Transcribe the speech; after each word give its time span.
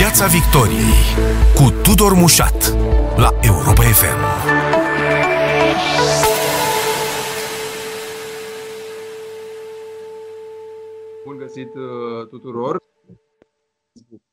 Piața 0.00 0.26
Victoriei 0.26 1.02
cu 1.54 1.80
Tudor 1.82 2.12
Mușat 2.12 2.74
la 3.16 3.30
Europa 3.42 3.82
FM. 3.82 4.20
Bun 11.24 11.36
găsit 11.36 11.74
uh, 11.74 12.28
tuturor! 12.28 12.82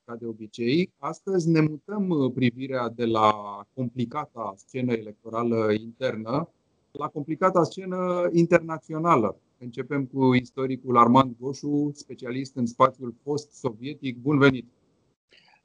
Ca 0.05 0.15
de 0.15 0.25
obicei, 0.25 0.91
astăzi 0.97 1.49
ne 1.49 1.61
mutăm 1.61 2.09
uh, 2.09 2.31
privirea 2.33 2.89
de 2.89 3.05
la 3.05 3.31
complicata 3.73 4.53
scenă 4.55 4.93
electorală 4.93 5.71
internă 5.71 6.49
la 6.91 7.07
complicata 7.07 7.63
scenă 7.63 8.29
internațională. 8.31 9.37
Începem 9.59 10.05
cu 10.05 10.33
istoricul 10.33 10.97
Armand 10.97 11.35
Goșu, 11.39 11.91
specialist 11.93 12.55
în 12.55 12.65
spațiul 12.65 13.13
post-sovietic. 13.23 14.17
Bun 14.17 14.37
venit! 14.37 14.65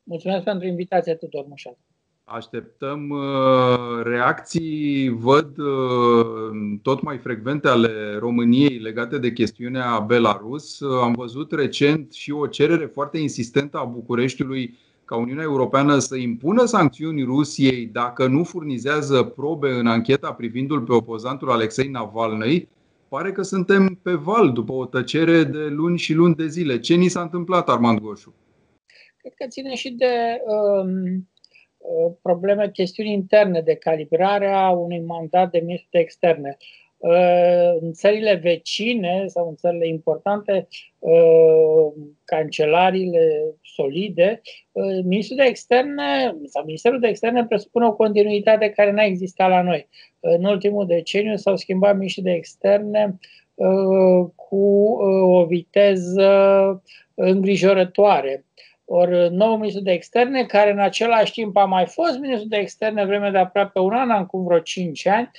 Mulțumesc 0.04 0.44
pentru 0.44 0.66
invitație, 0.66 1.14
Tudor 1.14 1.44
Mușat. 1.48 1.78
Așteptăm 2.24 3.08
uh, 3.08 4.02
reacții, 4.02 5.08
văd 5.08 5.58
uh, 5.58 6.78
tot 6.82 7.02
mai 7.02 7.18
frecvente 7.18 7.68
ale 7.68 8.16
României 8.18 8.78
legate 8.78 9.18
de 9.18 9.32
chestiunea 9.32 9.98
Belarus. 9.98 10.80
Am 11.02 11.12
văzut 11.12 11.52
recent 11.52 12.12
și 12.12 12.32
o 12.32 12.46
cerere 12.46 12.86
foarte 12.86 13.18
insistentă 13.18 13.78
a 13.78 13.84
Bucureștiului 13.84 14.78
ca 15.04 15.16
Uniunea 15.16 15.42
Europeană 15.42 15.98
să 15.98 16.16
impună 16.16 16.64
sancțiuni 16.64 17.22
Rusiei 17.24 17.86
dacă 17.86 18.26
nu 18.26 18.44
furnizează 18.44 19.22
probe 19.22 19.70
în 19.70 19.86
ancheta 19.86 20.32
privindul 20.32 20.80
pe 20.80 20.92
opozantul 20.92 21.50
Alexei 21.50 21.88
Navalny. 21.88 22.68
Pare 23.08 23.32
că 23.32 23.42
suntem 23.42 23.98
pe 24.02 24.12
val 24.12 24.52
după 24.52 24.72
o 24.72 24.86
tăcere 24.86 25.44
de 25.44 25.66
luni 25.66 25.98
și 25.98 26.14
luni 26.14 26.34
de 26.34 26.46
zile. 26.46 26.78
Ce 26.78 26.94
ni 26.94 27.08
s-a 27.08 27.20
întâmplat, 27.20 27.68
Armand 27.68 28.00
Goșu? 28.00 28.34
Cred 29.22 29.34
că 29.34 29.46
ține 29.46 29.74
și 29.74 29.90
de 29.90 30.42
um, 30.44 31.28
uh, 31.78 32.12
probleme, 32.22 32.70
chestiuni 32.70 33.12
interne, 33.12 33.60
de 33.60 33.74
calibrarea 33.74 34.68
unui 34.68 35.00
mandat 35.00 35.50
de 35.50 35.58
ministru 35.58 35.88
de 35.90 35.98
externe. 35.98 36.56
Uh, 37.02 37.76
în 37.80 37.92
țările 37.92 38.34
vecine 38.34 39.24
sau 39.26 39.48
în 39.48 39.54
țările 39.54 39.86
importante, 39.86 40.68
uh, 40.98 41.92
cancelarile 42.24 43.54
solide, 43.62 44.40
uh, 44.72 45.00
ministrul 45.04 45.36
de 45.36 45.44
externe 45.44 46.36
sau 46.44 46.64
Ministerul 46.64 47.00
de 47.00 47.08
externe 47.08 47.46
presupune 47.46 47.86
o 47.86 47.94
continuitate 47.94 48.70
care 48.70 48.90
n-a 48.90 49.04
existat 49.04 49.48
la 49.48 49.62
noi. 49.62 49.88
În 50.20 50.44
ultimul 50.44 50.86
deceniu 50.86 51.36
s-au 51.36 51.56
schimbat 51.56 51.96
ministrii 51.96 52.24
de 52.24 52.32
externe 52.32 53.18
cu 54.34 54.92
o 55.22 55.44
viteză 55.44 56.82
îngrijorătoare. 57.14 58.44
Ori 58.94 59.30
nou 59.30 59.56
ministru 59.56 59.82
de 59.82 59.92
externe, 59.92 60.44
care 60.44 60.70
în 60.70 60.78
același 60.78 61.32
timp 61.32 61.56
a 61.56 61.64
mai 61.64 61.86
fost 61.86 62.18
ministru 62.18 62.48
de 62.48 62.56
externe 62.56 63.04
vreme 63.04 63.30
de 63.30 63.38
aproape 63.38 63.78
un 63.78 63.92
an, 63.92 64.10
acum 64.10 64.44
vreo 64.44 64.58
5 64.58 65.06
ani, 65.06 65.30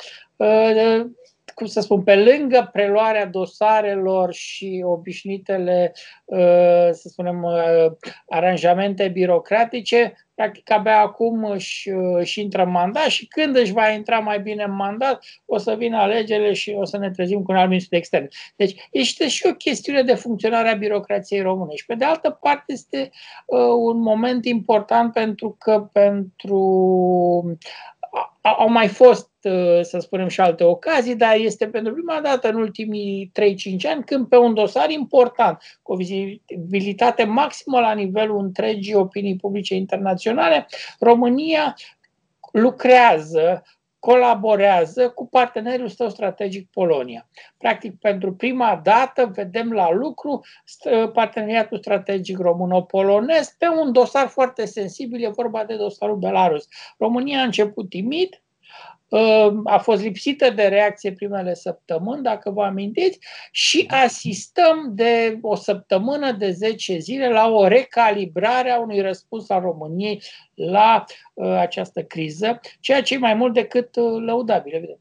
cum 1.54 1.68
să 1.68 1.80
spun, 1.80 2.04
pe 2.04 2.16
lângă 2.16 2.70
preluarea 2.72 3.26
dosarelor 3.26 4.34
și 4.34 4.84
obișnuitele, 4.86 5.94
uh, 6.26 6.90
să 6.92 7.08
spunem, 7.08 7.44
uh, 7.44 7.92
aranjamente 8.28 9.08
birocratice, 9.08 10.14
practic 10.36 10.72
abia 10.72 11.00
acum 11.00 11.44
își, 11.44 11.90
uh, 11.90 12.18
își 12.20 12.42
intră 12.42 12.64
în 12.64 12.72
mandat 12.72 13.08
și 13.08 13.28
când 13.28 13.56
își 13.56 13.72
va 13.72 13.90
intra 13.90 14.20
mai 14.20 14.40
bine 14.40 14.64
în 14.64 14.76
mandat, 14.76 15.26
o 15.46 15.58
să 15.58 15.76
vină 15.76 15.98
alegerile 15.98 16.54
și 16.54 16.76
o 16.78 16.86
să 16.86 16.98
ne 16.98 17.12
trezim 17.12 17.44
cu 17.44 17.52
un 17.52 17.58
alt 17.58 17.68
ministru 17.68 17.92
de 17.92 17.98
externe. 17.98 18.28
Deci 18.56 18.88
este 18.92 19.28
și 19.28 19.46
o 19.48 19.54
chestiune 19.54 20.02
de 20.02 20.14
funcționare 20.14 20.70
a 20.70 20.76
birocrației 20.76 21.42
române. 21.42 21.76
Și 21.76 21.86
pe 21.86 21.96
de 21.96 22.06
altă 22.06 22.30
parte 22.42 22.72
este 22.72 23.10
uh, 23.46 23.60
un 23.78 24.00
moment 24.00 24.46
important 24.46 25.14
pentru 25.14 25.56
că 25.60 25.90
pentru 25.92 26.58
au 28.42 28.70
mai 28.70 28.88
fost, 28.88 29.26
uh, 29.26 29.33
să 29.82 29.98
spunem, 30.00 30.28
și 30.28 30.42
alte 30.42 30.64
ocazii, 30.64 31.16
dar 31.16 31.36
este 31.36 31.68
pentru 31.68 31.94
prima 31.94 32.20
dată 32.22 32.50
în 32.50 32.56
ultimii 32.56 33.32
3-5 33.40 33.90
ani 33.90 34.04
când 34.04 34.28
pe 34.28 34.38
un 34.38 34.54
dosar 34.54 34.90
important, 34.90 35.80
cu 35.82 35.94
o 35.94 35.96
vizibilitate 35.96 37.24
maximă 37.24 37.80
la 37.80 37.94
nivelul 37.94 38.40
întregii 38.40 38.96
opinii 38.96 39.36
publice 39.36 39.76
internaționale, 39.76 40.68
România 41.00 41.76
lucrează 42.52 43.64
colaborează 44.06 45.10
cu 45.10 45.28
partenerul 45.28 45.88
său 45.88 46.10
strategic 46.10 46.70
Polonia. 46.70 47.28
Practic, 47.58 48.00
pentru 48.00 48.34
prima 48.34 48.80
dată 48.84 49.32
vedem 49.36 49.72
la 49.72 49.92
lucru 49.92 50.42
parteneriatul 51.14 51.78
strategic 51.78 52.38
româno-polonez 52.38 53.56
pe 53.58 53.68
un 53.68 53.92
dosar 53.92 54.28
foarte 54.28 54.66
sensibil, 54.66 55.24
e 55.24 55.30
vorba 55.30 55.64
de 55.64 55.76
dosarul 55.76 56.16
Belarus. 56.16 56.68
România 56.98 57.40
a 57.40 57.44
început 57.44 57.90
timid, 57.90 58.30
Ă, 58.34 58.53
a 59.64 59.78
fost 59.78 60.02
lipsită 60.02 60.50
de 60.50 60.64
reacție 60.64 61.12
primele 61.12 61.54
săptămâni, 61.54 62.24
dacă 62.24 62.52
vă 62.52 62.64
amintiți, 62.64 63.20
și 63.52 63.86
asistăm 63.88 64.92
de 64.96 65.38
o 65.42 65.56
săptămână, 65.56 66.32
de 66.32 66.52
10 66.52 66.98
zile, 66.98 67.30
la 67.30 67.50
o 67.50 67.68
recalibrare 67.68 68.70
a 68.70 68.80
unui 68.80 69.02
răspuns 69.02 69.50
al 69.50 69.62
României 69.62 70.22
la 70.54 71.04
ă, 71.38 71.60
această 71.60 72.02
criză, 72.02 72.60
ceea 72.80 73.02
ce 73.02 73.14
e 73.14 73.18
mai 73.18 73.34
mult 73.34 73.54
decât 73.54 73.96
ă, 73.96 74.02
lăudabil, 74.02 74.74
evident. 74.74 75.00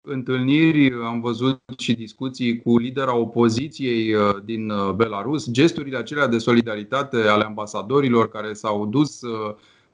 Întâlniri, 0.00 0.92
am 1.04 1.20
văzut 1.20 1.60
și 1.78 1.94
discuții 1.94 2.62
cu 2.62 2.78
lidera 2.78 3.16
opoziției 3.16 4.14
din 4.44 4.72
Belarus, 4.94 5.50
gesturile 5.50 5.96
acelea 5.96 6.26
de 6.26 6.38
solidaritate 6.38 7.16
ale 7.16 7.44
ambasadorilor 7.44 8.28
care 8.28 8.52
s-au 8.52 8.86
dus 8.86 9.20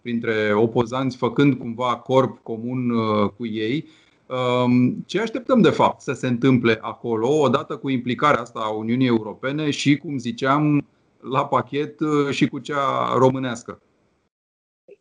printre 0.05 0.53
opozanți, 0.55 1.17
făcând 1.17 1.55
cumva 1.55 1.97
corp 1.97 2.43
comun 2.43 2.91
uh, 2.91 3.31
cu 3.37 3.47
ei. 3.47 3.89
Um, 4.27 5.05
ce 5.07 5.21
așteptăm 5.21 5.61
de 5.61 5.71
fapt 5.71 6.01
să 6.01 6.13
se 6.13 6.27
întâmple 6.27 6.79
acolo, 6.81 7.29
odată 7.29 7.77
cu 7.77 7.91
implicarea 7.91 8.41
asta 8.41 8.61
a 8.63 8.69
Uniunii 8.69 9.07
Europene 9.07 9.71
și, 9.71 9.97
cum 9.97 10.19
ziceam, 10.19 10.87
la 11.33 11.47
pachet 11.47 12.01
uh, 12.01 12.31
și 12.31 12.49
cu 12.49 12.59
cea 12.59 13.15
românească? 13.17 13.83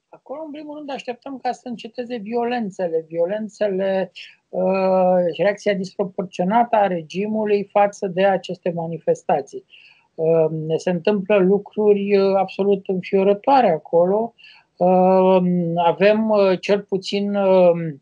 Acolo, 0.10 0.42
în 0.46 0.52
primul 0.52 0.78
rând, 0.78 0.92
așteptăm 0.92 1.40
ca 1.42 1.52
să 1.52 1.68
înceteze 1.68 2.18
violențele, 2.18 3.06
violențele 3.08 4.12
uh, 4.50 4.64
și 5.34 5.42
reacția 5.42 5.74
disproporționată 5.74 6.76
a 6.76 6.88
regimului 6.88 7.70
față 7.72 8.08
de 8.08 8.26
aceste 8.26 8.72
manifestații. 8.76 9.66
Uh, 10.16 10.46
se 10.78 10.90
întâmplă 10.90 11.38
lucruri 11.38 12.18
absolut 12.38 12.88
înfiorătoare 12.88 13.70
acolo. 13.70 14.34
Ehm, 14.78 15.78
avem 15.78 16.30
uh, 16.30 16.60
cel 16.60 16.82
puțin 16.82 17.34
ehm, 17.34 18.02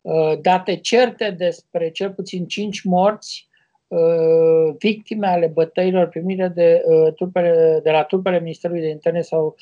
uh, 0.00 0.32
date 0.40 0.76
certe 0.76 1.30
despre 1.30 1.90
cel 1.90 2.10
puțin 2.10 2.46
5 2.46 2.82
morți 2.82 3.48
uh, 3.88 4.74
victime 4.78 5.26
ale 5.26 5.46
bătăilor 5.46 6.06
primite 6.06 6.48
de, 6.48 6.82
trupele, 7.14 7.80
de 7.82 7.90
la 7.90 8.02
trupele 8.02 8.40
Ministerului 8.40 8.82
de 8.82 8.88
Interne 8.88 9.20
sau 9.20 9.56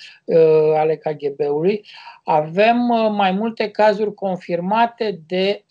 ale 0.77 0.97
KGB-ului. 0.97 1.87
Avem 2.25 2.77
mai 3.13 3.33
multe 3.33 3.71
cazuri 3.71 4.15
confirmate 4.15 5.21
de 5.27 5.65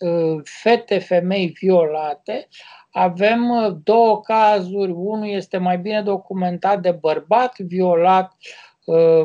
fete, 0.44 0.98
femei 0.98 1.46
violate. 1.46 2.48
Avem 2.90 3.42
două 3.84 4.20
cazuri, 4.20 4.90
unul 4.90 5.28
este 5.28 5.56
mai 5.58 5.78
bine 5.78 6.02
documentat 6.02 6.80
de 6.80 6.90
bărbat 6.90 7.58
violat 7.58 8.32
uh, 8.32 8.65
Uh, 8.65 8.65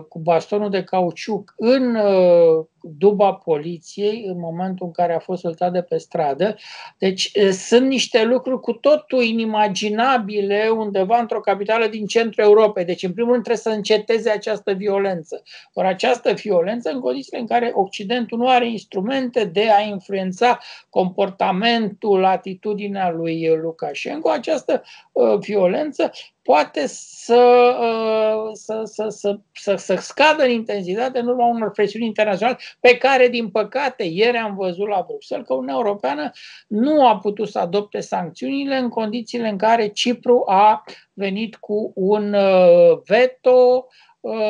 cu 0.10 0.20
bastonul 0.20 0.70
de 0.70 0.84
cauciuc 0.84 1.54
în 1.58 1.96
uh, 1.96 2.66
duba 2.82 3.34
poliției 3.34 4.24
în 4.28 4.40
momentul 4.40 4.86
în 4.86 4.92
care 4.92 5.14
a 5.14 5.20
fost 5.20 5.42
săltat 5.42 5.72
de 5.72 5.82
pe 5.82 5.98
stradă. 5.98 6.56
Deci 6.98 7.32
uh, 7.36 7.50
sunt 7.50 7.88
niște 7.88 8.24
lucruri 8.24 8.60
cu 8.60 8.74
totul 8.74 9.24
inimaginabile 9.24 10.70
undeva 10.76 11.20
într-o 11.20 11.40
capitală 11.40 11.88
din 11.88 12.06
centrul 12.06 12.44
Europei. 12.44 12.86
Deci, 12.86 13.04
în 13.04 13.14
primul 13.14 13.32
rând, 13.32 13.44
trebuie 13.44 13.64
să 13.64 13.78
înceteze 13.78 14.30
această 14.30 14.72
violență. 14.72 15.44
Ori 15.74 15.88
această 15.88 16.32
violență, 16.32 16.90
în 16.90 17.00
condițiile 17.00 17.40
în 17.40 17.48
care 17.48 17.72
Occidentul 17.74 18.38
nu 18.38 18.48
are 18.48 18.70
instrumente 18.70 19.44
de 19.44 19.70
a 19.72 19.82
influența 19.82 20.60
comportamentul, 20.90 22.26
atitudinea 22.26 23.10
lui 23.10 23.48
Lukashenko, 23.62 24.30
această 24.30 24.84
uh, 25.12 25.38
violență 25.40 26.12
poate 26.42 26.88
să, 26.88 27.76
uh, 27.80 28.50
să, 28.54 28.82
să, 28.86 29.08
să, 29.10 29.40
să, 29.54 29.76
să 29.76 29.96
scadă 29.96 30.44
în 30.44 30.50
intensitate 30.50 31.20
în 31.20 31.28
urma 31.28 31.48
unor 31.48 31.72
presiuni 31.72 32.06
internaționale 32.06 32.58
pe 32.80 32.98
care, 32.98 33.28
din 33.28 33.50
păcate, 33.50 34.04
ieri 34.04 34.38
am 34.38 34.56
văzut 34.56 34.88
la 34.88 35.04
Bruxelles 35.08 35.48
că 35.48 35.54
Uniunea 35.54 35.76
Europeană 35.76 36.32
nu 36.68 37.08
a 37.08 37.18
putut 37.18 37.50
să 37.50 37.60
adopte 37.60 38.00
sancțiunile 38.00 38.78
în 38.78 38.90
condițiile 38.90 39.48
în 39.48 39.58
care 39.58 39.88
Cipru 39.88 40.44
a 40.48 40.84
venit 41.14 41.56
cu 41.56 41.92
un 41.96 42.34
uh, 42.34 43.00
veto 43.06 43.88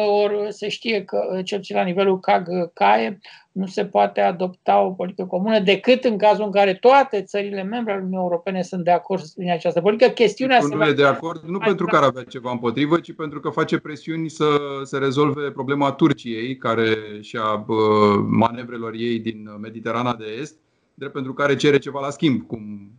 ori 0.08 0.54
se 0.54 0.70
știe 0.70 1.04
că, 1.04 1.42
cel 1.44 1.58
puțin 1.58 1.76
la 1.76 1.84
nivelul 1.84 2.20
CAG-CAE, 2.20 3.20
nu 3.52 3.66
se 3.66 3.86
poate 3.86 4.22
adopta 4.22 4.80
o 4.80 4.92
politică 4.92 5.26
comună 5.26 5.60
decât 5.60 6.04
în 6.04 6.18
cazul 6.18 6.46
în 6.46 6.52
care 6.52 6.74
toate 6.74 7.22
țările 7.22 7.64
membre 7.64 7.92
ale 7.92 8.02
Uniunii 8.02 8.26
Europene 8.26 8.62
sunt 8.62 8.84
de 8.84 8.92
acord 8.92 9.22
să 9.22 9.42
această 9.52 9.82
politică. 9.82 10.10
Chestiunea 10.10 10.60
nu 10.62 10.84
se 10.84 10.90
e 10.90 10.94
de 10.94 11.06
acord 11.06 11.44
nu 11.44 11.58
pentru 11.58 11.86
că 11.86 11.96
ar 11.96 12.04
avea 12.04 12.24
ceva 12.24 12.52
împotrivă, 12.52 13.00
ci 13.00 13.14
pentru 13.14 13.40
că 13.40 13.50
face 13.50 13.78
presiuni 13.78 14.30
să 14.30 14.46
se 14.84 14.98
rezolve 14.98 15.52
problema 15.52 15.92
Turciei, 15.92 16.58
care 16.58 16.98
și 17.22 17.38
a 17.38 17.66
manevrelor 18.28 18.94
ei 18.94 19.20
din 19.20 19.50
Mediterana 19.60 20.16
de 20.16 20.26
Est, 20.40 20.56
drept 20.94 21.14
pentru 21.14 21.34
care 21.34 21.56
cere 21.56 21.78
ceva 21.78 22.00
la 22.00 22.10
schimb, 22.10 22.48
cum 22.48 22.92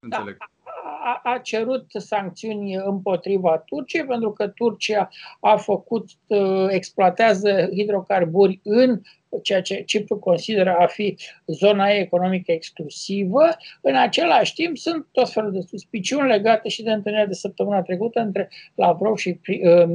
da. 0.00 0.16
înțeleg. 0.16 0.36
Da 0.38 0.61
a, 1.02 1.20
a 1.22 1.38
cerut 1.38 1.86
sancțiuni 1.88 2.74
împotriva 2.74 3.58
Turciei 3.58 4.04
pentru 4.04 4.32
că 4.32 4.48
Turcia 4.48 5.08
a 5.40 5.56
făcut, 5.56 6.08
uh, 6.26 6.66
exploatează 6.68 7.68
hidrocarburi 7.72 8.60
în 8.62 9.00
ceea 9.42 9.62
ce 9.62 9.82
Cipru 9.82 10.18
consideră 10.18 10.76
a 10.78 10.86
fi 10.86 11.16
zona 11.46 11.88
economică 11.88 12.52
exclusivă. 12.52 13.48
În 13.80 13.96
același 13.96 14.54
timp, 14.54 14.76
sunt 14.76 15.06
tot 15.12 15.30
felul 15.30 15.52
de 15.52 15.60
suspiciuni 15.68 16.28
legate 16.28 16.68
și 16.68 16.82
de 16.82 16.90
întâlnirea 16.90 17.26
de 17.26 17.34
săptămâna 17.34 17.82
trecută 17.82 18.20
între 18.20 18.50
Lavrov 18.74 19.16
și 19.16 19.40
uh, 19.46 19.88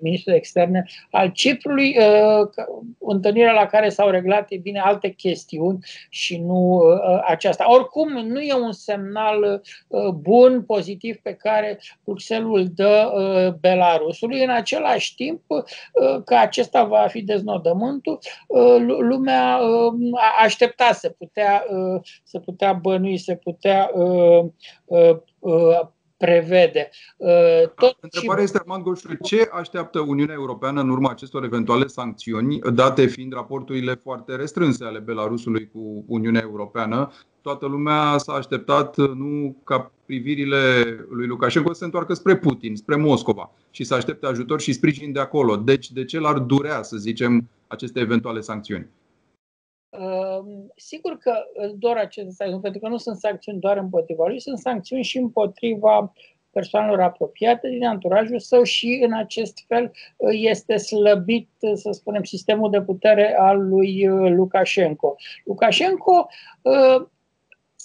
ministrul 0.00 0.32
de 0.32 0.38
externe 0.38 0.84
al 1.10 1.28
Ciprului, 1.28 1.96
uh, 1.98 2.48
întâlnirea 2.98 3.52
la 3.52 3.66
care 3.66 3.88
s-au 3.88 4.10
reglat, 4.10 4.50
e 4.50 4.56
bine, 4.56 4.78
alte 4.78 5.08
chestiuni 5.08 5.78
și 6.08 6.38
nu 6.38 6.74
uh, 6.74 7.22
aceasta. 7.26 7.72
Oricum, 7.72 8.08
nu 8.08 8.40
e 8.40 8.54
un 8.54 8.72
semnal 8.72 9.62
uh, 9.88 10.08
bun, 10.08 10.62
pozitiv, 10.62 11.16
pe 11.16 11.32
care 11.32 11.80
Bruxelles 12.04 12.68
dă 12.68 13.12
uh, 13.14 13.54
Belarusului. 13.60 14.42
În 14.42 14.50
același 14.50 15.14
timp, 15.14 15.40
uh, 15.46 15.64
că 16.24 16.34
acesta 16.34 16.84
va 16.84 17.06
fi 17.08 17.22
deznodământul, 17.22 18.18
Uh, 18.22 18.39
lumea 19.00 19.58
uh, 19.58 19.92
aștepta, 20.42 20.92
se 20.92 21.10
putea, 21.10 21.64
uh, 21.70 22.00
se 22.24 22.40
putea 22.40 22.72
bănui, 22.72 23.18
se 23.18 23.36
putea 23.36 23.90
prevede. 26.16 26.90
Tot 27.74 27.96
Întrebarea 28.00 28.44
și... 28.44 28.44
este, 28.44 28.58
Armand 28.58 28.82
Goșu, 28.82 29.08
ce 29.22 29.48
așteaptă 29.52 30.00
Uniunea 30.00 30.34
Europeană 30.34 30.80
în 30.80 30.88
urma 30.88 31.10
acestor 31.10 31.44
eventuale 31.44 31.86
sancțiuni, 31.86 32.58
date 32.58 33.06
fiind 33.06 33.32
raporturile 33.32 33.94
foarte 33.94 34.36
restrânse 34.36 34.84
ale 34.84 34.98
Belarusului 34.98 35.70
cu 35.72 36.04
Uniunea 36.06 36.40
Europeană? 36.44 37.12
Toată 37.42 37.66
lumea 37.66 38.18
s-a 38.18 38.32
așteptat 38.32 38.96
nu 38.96 39.56
ca 39.64 39.92
privirile 40.06 40.58
lui 41.10 41.26
Lukashenko 41.26 41.72
să 41.72 41.78
se 41.78 41.84
întoarcă 41.84 42.14
spre 42.14 42.36
Putin, 42.36 42.76
spre 42.76 42.96
Moscova 42.96 43.50
și 43.70 43.84
să 43.84 43.94
aștepte 43.94 44.26
ajutor 44.26 44.60
și 44.60 44.72
sprijin 44.72 45.12
de 45.12 45.20
acolo. 45.20 45.56
Deci, 45.56 45.90
de 45.90 46.04
ce 46.04 46.18
l-ar 46.18 46.38
durea, 46.38 46.82
să 46.82 46.96
zicem, 46.96 47.48
aceste 47.70 48.00
eventuale 48.00 48.40
sancțiuni? 48.40 48.88
Ehm, 49.90 50.72
sigur 50.76 51.16
că 51.18 51.32
doar 51.74 51.96
aceste 51.96 52.30
sancțiuni, 52.30 52.62
pentru 52.62 52.80
că 52.80 52.88
nu 52.88 52.96
sunt 52.96 53.16
sancțiuni 53.16 53.60
doar 53.60 53.76
împotriva 53.76 54.26
lui, 54.26 54.40
sunt 54.40 54.58
sancțiuni 54.58 55.02
și 55.02 55.18
împotriva 55.18 56.12
persoanelor 56.50 57.00
apropiate 57.00 57.68
din 57.68 57.86
anturajul 57.86 58.38
său 58.38 58.62
și 58.62 59.00
în 59.04 59.12
acest 59.12 59.64
fel 59.66 59.92
este 60.30 60.76
slăbit, 60.76 61.48
să 61.74 61.90
spunem, 61.90 62.22
sistemul 62.22 62.70
de 62.70 62.82
putere 62.82 63.36
al 63.38 63.68
lui 63.68 64.06
Lukashenko. 64.08 65.16
Lukashenko 65.44 66.28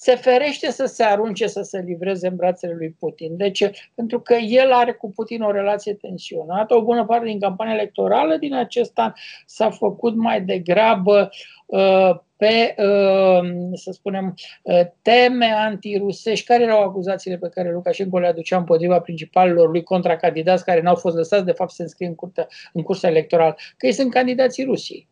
se 0.06 0.16
ferește 0.16 0.72
să 0.72 0.86
se 0.86 1.04
arunce 1.04 1.48
să 1.48 1.62
se 1.62 1.80
livreze 1.80 2.28
în 2.28 2.36
brațele 2.36 2.74
lui 2.74 2.96
Putin. 3.00 3.38
Deci, 3.38 3.64
pentru 3.96 4.20
că 4.20 4.34
el 4.34 4.72
are 4.72 4.92
cu 4.92 5.12
Putin 5.12 5.42
o 5.42 5.52
relație 5.52 5.94
tensionată, 5.94 6.76
o 6.76 6.84
bună 6.84 7.06
parte 7.06 7.26
din 7.26 7.40
campania 7.40 7.74
electorală 7.74 8.38
din 8.38 8.54
acest 8.54 8.98
an 8.98 9.12
s-a 9.46 9.70
făcut 9.70 10.16
mai 10.16 10.42
degrabă 10.42 11.30
uh, 11.66 12.16
pe, 12.38 12.76
uh, 12.78 13.50
să 13.74 13.92
spunem, 13.92 14.34
uh, 14.62 14.82
teme 15.02 15.46
antirusești. 15.46 16.46
Care 16.46 16.64
erau 16.64 16.82
acuzațiile 16.82 17.38
pe 17.38 17.50
care 17.50 17.72
Lukashenko 17.72 18.20
le 18.20 18.28
aducea 18.28 18.58
împotriva 18.58 19.00
principalilor 19.00 19.70
lui 19.70 19.84
contracandidați 19.84 20.66
care 20.66 20.82
n-au 20.82 20.96
fost 20.96 21.16
lăsați, 21.16 21.46
de 21.46 21.52
fapt, 21.52 21.70
să 21.70 21.76
se 21.76 21.84
înscrie 21.84 22.08
în, 22.08 22.16
curtea, 22.16 22.48
în 22.74 22.82
cursa 22.82 23.08
electorală? 23.08 23.56
Că 23.78 23.86
ei 23.86 23.94
sunt 23.94 24.12
candidații 24.12 24.64
Rusiei. 24.64 25.08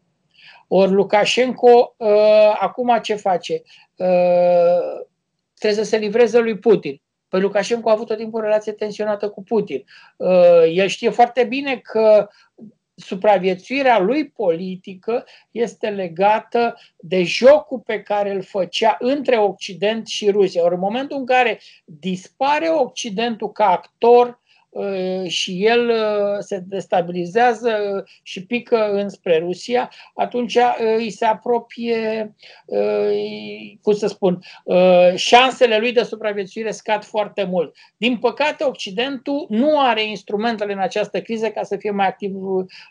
Ori 0.68 0.92
Lukashenko 0.92 1.95
uh, 1.98 2.57
acum 2.60 3.00
ce 3.01 3.15
face? 3.15 3.62
Uh, 3.95 5.06
trebuie 5.60 5.83
să 5.83 5.89
se 5.89 5.98
livreze 5.98 6.39
lui 6.39 6.57
Putin. 6.57 7.01
Păi 7.27 7.42
Lukashenko 7.42 7.89
a 7.89 7.92
avut 7.92 8.07
tot 8.07 8.18
timpul 8.18 8.39
o 8.39 8.44
relație 8.44 8.71
tensionată 8.71 9.30
cu 9.30 9.44
Putin. 9.44 9.83
Uh, 10.18 10.63
el 10.74 10.88
știe 10.88 11.10
foarte 11.10 11.44
bine 11.44 11.77
că 11.77 12.30
supraviețuirea 12.95 14.00
lui 14.00 14.30
politică 14.30 15.25
este 15.51 15.89
legată 15.89 16.75
de 16.98 17.24
jocul 17.24 17.80
pe 17.80 18.01
care 18.01 18.31
îl 18.31 18.42
făcea 18.42 18.98
între 19.00 19.38
Occident 19.38 20.07
și 20.07 20.30
Rusia. 20.30 20.63
Ori 20.63 20.74
în 20.74 20.80
momentul 20.80 21.18
în 21.18 21.25
care 21.25 21.60
dispare 21.86 22.69
Occidentul 22.69 23.51
ca 23.51 23.69
actor 23.69 24.27
Uh, 24.27 24.43
și 25.28 25.66
el 25.66 25.90
uh, 25.90 26.38
se 26.40 26.64
destabilizează 26.68 28.04
și 28.24 28.46
pică 28.46 28.92
înspre 28.92 29.38
Rusia, 29.38 29.92
atunci 30.16 30.56
uh, 30.56 30.96
îi 30.98 31.10
se 31.10 31.25
apropie, 31.25 32.36
cum 33.81 33.94
să 33.94 34.08
spun, 34.08 34.40
șansele 35.16 35.78
lui 35.78 35.92
de 35.92 36.04
supraviețuire 36.04 36.72
scad 36.72 37.04
foarte 37.04 37.44
mult. 37.44 37.75
Din 37.98 38.18
păcate, 38.18 38.64
Occidentul 38.64 39.46
nu 39.50 39.80
are 39.80 40.04
instrumentele 40.04 40.74
în 40.74 40.80
această 40.80 41.22
criză 41.22 41.50
ca 41.50 41.64
să 41.64 41.78
fie 41.78 41.92
mai 41.92 42.08
activ 42.08 42.31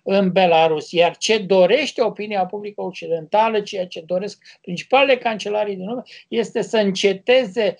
în 0.03 0.33
Belarus, 0.33 0.91
iar 0.91 1.17
ce 1.17 1.39
dorește 1.39 2.03
opinia 2.03 2.47
publică 2.47 2.83
occidentală, 2.83 3.61
ceea 3.61 3.87
ce 3.87 4.01
doresc 4.07 4.43
principalele 4.61 5.17
cancelarii 5.17 5.77
din 5.77 5.87
lume, 5.87 6.03
este 6.29 6.63
să 6.63 6.77
înceteze 6.77 7.75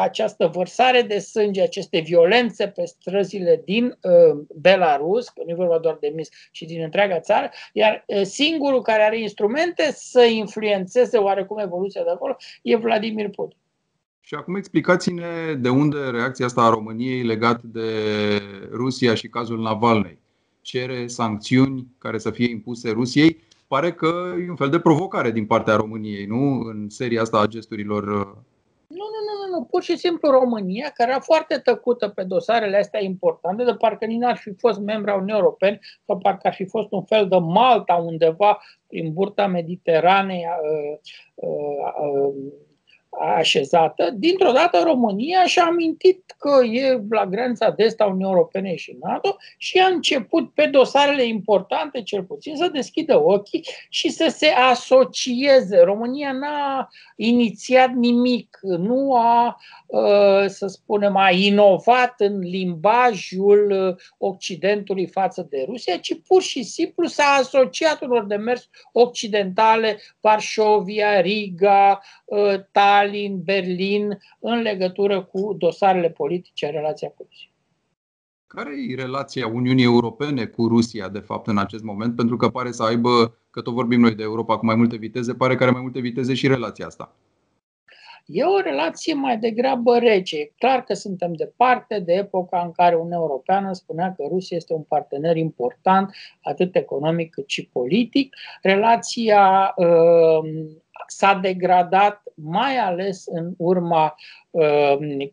această 0.00 0.46
vărsare 0.46 1.02
de 1.02 1.18
sânge, 1.18 1.62
aceste 1.62 1.98
violențe 1.98 2.68
pe 2.68 2.84
străzi 2.84 3.37
instituțiile 3.38 3.62
din 3.64 3.98
uh, 4.02 4.44
Belarus, 4.60 5.28
că 5.28 5.42
nu 5.44 5.50
e 5.50 5.54
vorba 5.54 5.78
doar 5.78 5.96
de 6.00 6.12
Minsk, 6.14 6.32
ci 6.50 6.62
din 6.62 6.82
întreaga 6.82 7.20
țară, 7.20 7.50
iar 7.72 8.04
uh, 8.06 8.22
singurul 8.22 8.82
care 8.82 9.02
are 9.02 9.20
instrumente 9.20 9.92
să 9.92 10.22
influențeze 10.22 11.16
oarecum 11.16 11.58
evoluția 11.58 12.02
de 12.02 12.10
acolo 12.10 12.36
e 12.62 12.76
Vladimir 12.76 13.28
Putin. 13.28 13.56
Și 14.20 14.34
acum 14.34 14.56
explicați-ne 14.56 15.54
de 15.58 15.68
unde 15.68 15.98
reacția 16.10 16.46
asta 16.46 16.62
a 16.62 16.70
României 16.70 17.22
legat 17.22 17.62
de 17.62 17.90
Rusia 18.70 19.14
și 19.14 19.28
cazul 19.28 19.60
Navalnei. 19.60 20.18
Cere 20.60 21.06
sancțiuni 21.06 21.86
care 21.98 22.18
să 22.18 22.30
fie 22.30 22.50
impuse 22.50 22.90
Rusiei. 22.90 23.38
Pare 23.66 23.92
că 23.92 24.34
e 24.46 24.50
un 24.50 24.56
fel 24.56 24.68
de 24.68 24.78
provocare 24.78 25.30
din 25.30 25.46
partea 25.46 25.76
României, 25.76 26.26
nu? 26.26 26.60
În 26.60 26.88
seria 26.88 27.20
asta 27.20 27.38
a 27.38 27.46
gesturilor 27.46 28.02
uh, 28.02 28.26
nu, 28.88 28.96
nu, 28.96 29.20
nu, 29.26 29.46
nu, 29.46 29.58
nu, 29.58 29.64
pur 29.64 29.82
și 29.82 29.96
simplu 29.96 30.30
România, 30.30 30.90
care 30.94 31.10
era 31.10 31.20
foarte 31.20 31.58
tăcută 31.58 32.08
pe 32.08 32.22
dosarele 32.22 32.76
astea 32.76 33.02
importante, 33.02 33.64
de 33.64 33.74
parcă 33.74 34.04
nici 34.04 34.18
n-ar 34.18 34.36
fi 34.36 34.54
fost 34.54 34.78
membra 34.78 35.14
Uniunii 35.14 35.34
Europene, 35.34 35.78
sau 36.06 36.18
parcă 36.18 36.46
ar 36.46 36.54
fi 36.54 36.64
fost 36.64 36.92
un 36.92 37.04
fel 37.04 37.28
de 37.28 37.36
Malta 37.36 37.94
undeva 37.94 38.58
prin 38.86 39.12
burta 39.12 39.46
Mediteranei 39.46 40.44
uh, 40.62 40.98
uh, 41.34 41.92
uh, 42.24 42.52
așezată, 43.36 44.10
dintr-o 44.14 44.52
dată 44.52 44.82
România 44.84 45.44
și-a 45.44 45.64
amintit 45.64 46.34
că 46.38 46.64
e 46.64 47.00
la 47.10 47.26
granița 47.26 47.70
de 47.70 47.84
est 47.84 48.00
a 48.00 48.04
Uniunii 48.04 48.34
Europene 48.34 48.74
și 48.74 48.96
NATO 49.00 49.36
și 49.56 49.78
a 49.78 49.86
început 49.86 50.54
pe 50.54 50.66
dosarele 50.66 51.24
importante, 51.24 52.02
cel 52.02 52.22
puțin, 52.22 52.56
să 52.56 52.68
deschidă 52.68 53.22
ochii 53.22 53.64
și 53.88 54.08
să 54.08 54.28
se 54.36 54.46
asocieze. 54.46 55.80
România 55.80 56.32
n-a 56.32 56.88
inițiat 57.16 57.90
nimic, 57.90 58.58
nu 58.62 59.14
a, 59.14 59.60
ă, 59.92 60.46
să 60.46 60.66
spunem, 60.66 61.16
a 61.16 61.30
inovat 61.30 62.14
în 62.18 62.38
limbajul 62.38 63.96
Occidentului 64.18 65.06
față 65.06 65.46
de 65.50 65.64
Rusia, 65.66 65.96
ci 65.96 66.20
pur 66.26 66.42
și 66.42 66.62
simplu 66.62 67.06
s-a 67.06 67.36
asociat 67.40 68.00
unor 68.00 68.24
demers 68.24 68.68
occidentale, 68.92 70.00
Varșovia, 70.20 71.20
Riga, 71.20 72.00
ă, 72.30 72.58
Tallinn, 72.98 73.42
Stalin, 73.42 73.42
Berlin, 73.42 74.18
în 74.40 74.60
legătură 74.62 75.22
cu 75.22 75.54
dosarele 75.58 76.10
politice 76.10 76.66
în 76.66 76.72
relația 76.72 77.08
cu 77.08 77.26
Rusia. 77.28 77.48
Care 78.46 78.70
e 78.88 78.94
relația 78.94 79.46
Uniunii 79.46 79.84
Europene 79.84 80.44
cu 80.44 80.68
Rusia, 80.68 81.08
de 81.08 81.18
fapt, 81.18 81.46
în 81.46 81.58
acest 81.58 81.82
moment? 81.82 82.16
Pentru 82.16 82.36
că 82.36 82.48
pare 82.48 82.70
să 82.70 82.82
aibă, 82.82 83.38
că 83.50 83.60
tot 83.60 83.74
vorbim 83.74 84.00
noi 84.00 84.14
de 84.14 84.22
Europa 84.22 84.58
cu 84.58 84.66
mai 84.66 84.74
multe 84.74 84.96
viteze, 84.96 85.34
pare 85.34 85.54
că 85.54 85.62
are 85.62 85.72
mai 85.72 85.82
multe 85.82 86.00
viteze 86.00 86.34
și 86.34 86.46
relația 86.46 86.86
asta. 86.86 87.14
E 88.26 88.44
o 88.44 88.60
relație 88.60 89.14
mai 89.14 89.38
degrabă 89.38 89.98
rece. 89.98 90.36
E 90.36 90.52
clar 90.58 90.84
că 90.84 90.94
suntem 90.94 91.32
departe 91.32 91.98
de 91.98 92.12
epoca 92.12 92.60
în 92.60 92.72
care 92.72 92.94
Uniunea 92.94 93.18
Europeană 93.18 93.72
spunea 93.72 94.14
că 94.16 94.24
Rusia 94.28 94.56
este 94.56 94.72
un 94.72 94.82
partener 94.82 95.36
important, 95.36 96.14
atât 96.42 96.76
economic 96.76 97.30
cât 97.30 97.48
și 97.48 97.66
politic. 97.66 98.36
Relația 98.62 99.74
uh, 99.76 100.50
s-a 101.10 101.34
degradat 101.34 102.22
mai 102.34 102.76
ales 102.76 103.26
în 103.26 103.54
urma 103.56 104.14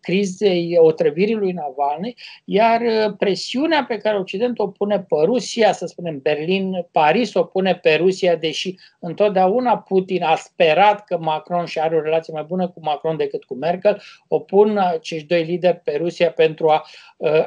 crizei 0.01 0.75
otrăvirii 0.77 1.35
lui 1.35 1.51
Navalny, 1.51 2.15
iar 2.45 2.81
presiunea 3.17 3.85
pe 3.87 3.97
care 3.97 4.17
Occidentul 4.17 4.65
o 4.65 4.67
pune 4.67 4.99
pe 4.99 5.15
Rusia, 5.23 5.71
să 5.71 5.85
spunem 5.85 6.19
Berlin, 6.21 6.87
Paris 6.91 7.33
o 7.33 7.43
pune 7.43 7.75
pe 7.75 7.95
Rusia, 7.95 8.35
deși 8.35 8.75
întotdeauna 8.99 9.77
Putin 9.77 10.23
a 10.23 10.35
sperat 10.35 11.03
că 11.03 11.17
Macron 11.17 11.65
și 11.65 11.79
are 11.79 11.95
o 11.95 12.01
relație 12.01 12.33
mai 12.33 12.43
bună 12.43 12.67
cu 12.67 12.79
Macron 12.81 13.17
decât 13.17 13.43
cu 13.43 13.53
Merkel, 13.53 14.01
o 14.27 14.39
pun 14.39 14.77
acești 14.77 15.27
doi 15.27 15.43
lideri 15.43 15.81
pe 15.83 15.95
Rusia 15.97 16.31
pentru 16.31 16.69
a, 16.69 16.85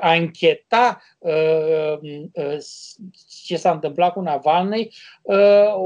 a 0.00 0.12
încheta 0.12 1.02
ce 3.44 3.56
s-a 3.56 3.70
întâmplat 3.70 4.12
cu 4.12 4.20
Navalny, 4.20 4.88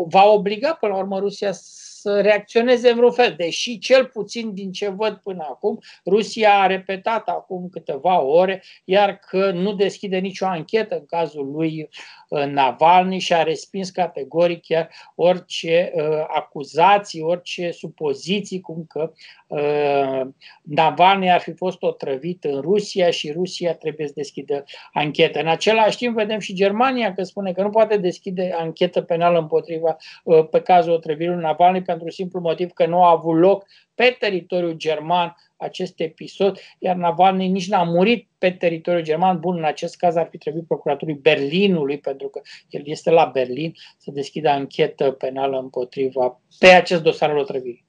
va 0.07 0.25
obliga 0.25 0.73
până 0.81 0.93
la 0.93 0.99
urmă 0.99 1.19
Rusia 1.19 1.53
să 1.53 2.21
reacționeze 2.21 2.89
în 2.89 2.97
vreun 2.97 3.13
fel, 3.13 3.35
deși 3.37 3.79
cel 3.79 4.07
puțin 4.07 4.55
din 4.55 4.73
ce 4.73 4.89
văd 4.89 5.15
până 5.15 5.47
acum, 5.51 5.79
Rusia 6.07 6.61
a 6.61 6.67
repetat 6.67 7.29
acum 7.29 7.69
câteva 7.71 8.21
ore, 8.21 8.63
iar 8.85 9.19
că 9.19 9.51
nu 9.51 9.73
deschide 9.75 10.19
nicio 10.19 10.47
anchetă 10.47 10.95
în 10.95 11.07
cazul 11.07 11.51
lui 11.51 11.89
uh, 12.29 12.45
Navalny 12.45 13.19
și 13.19 13.33
a 13.35 13.43
respins 13.43 13.91
categoric 13.91 14.65
chiar 14.65 14.89
orice 15.15 15.93
uh, 15.95 16.25
acuzații, 16.29 17.21
orice 17.23 17.71
supoziții, 17.71 18.61
cum 18.61 18.85
că 18.89 19.13
uh, 19.47 20.21
Navalny 20.63 21.31
ar 21.31 21.41
fi 21.41 21.53
fost 21.53 21.83
otrăvit 21.83 22.45
în 22.45 22.61
Rusia 22.61 23.11
și 23.11 23.33
Rusia 23.33 23.75
trebuie 23.75 24.07
să 24.07 24.13
deschidă 24.17 24.65
anchetă. 24.93 25.41
În 25.41 25.49
același 25.49 25.97
timp 25.97 26.17
vedem 26.17 26.39
și 26.39 26.55
Germania 26.55 27.15
că 27.15 27.23
spune 27.23 27.53
că 27.53 27.63
nu 27.63 27.71
poate 27.71 27.97
deschide 27.97 28.55
anchetă 28.59 29.01
penală 29.01 29.39
împotriva 29.39 29.97
uh, 30.25 30.49
pe 30.49 30.61
cazul 30.61 30.93
otrăvirii 30.93 31.35
Navalny 31.35 31.83
pentru 31.83 32.11
simplu 32.11 32.41
motiv 32.41 32.71
că 32.73 32.87
nu 32.87 33.05
a 33.05 33.11
avut 33.11 33.39
loc 33.39 33.67
pe 33.95 34.17
teritoriul 34.19 34.73
german 34.73 35.37
acest 35.63 36.01
episod, 36.01 36.59
iar 36.79 36.97
Navalny 36.97 37.49
nici 37.49 37.69
n-a 37.69 37.83
murit 37.83 38.29
pe 38.39 38.51
teritoriul 38.51 39.03
german. 39.03 39.41
Bun, 39.41 39.57
în 39.57 39.65
acest 39.65 39.97
caz 39.97 40.17
ar 40.17 40.29
fi 40.31 40.39
trebuit 40.39 40.67
procuraturii 40.67 41.15
Berlinului, 41.15 41.99
pentru 41.99 42.29
că 42.29 42.41
el 42.69 42.83
este 42.85 43.11
la 43.11 43.31
Berlin, 43.33 43.75
să 43.99 44.11
deschidă 44.11 44.49
anchetă 44.49 45.11
penală 45.11 45.59
împotriva 45.59 46.41
pe 46.59 46.67
acest 46.67 47.03
dosar 47.03 47.31
al 47.31 47.39
otrăvirii. 47.39 47.85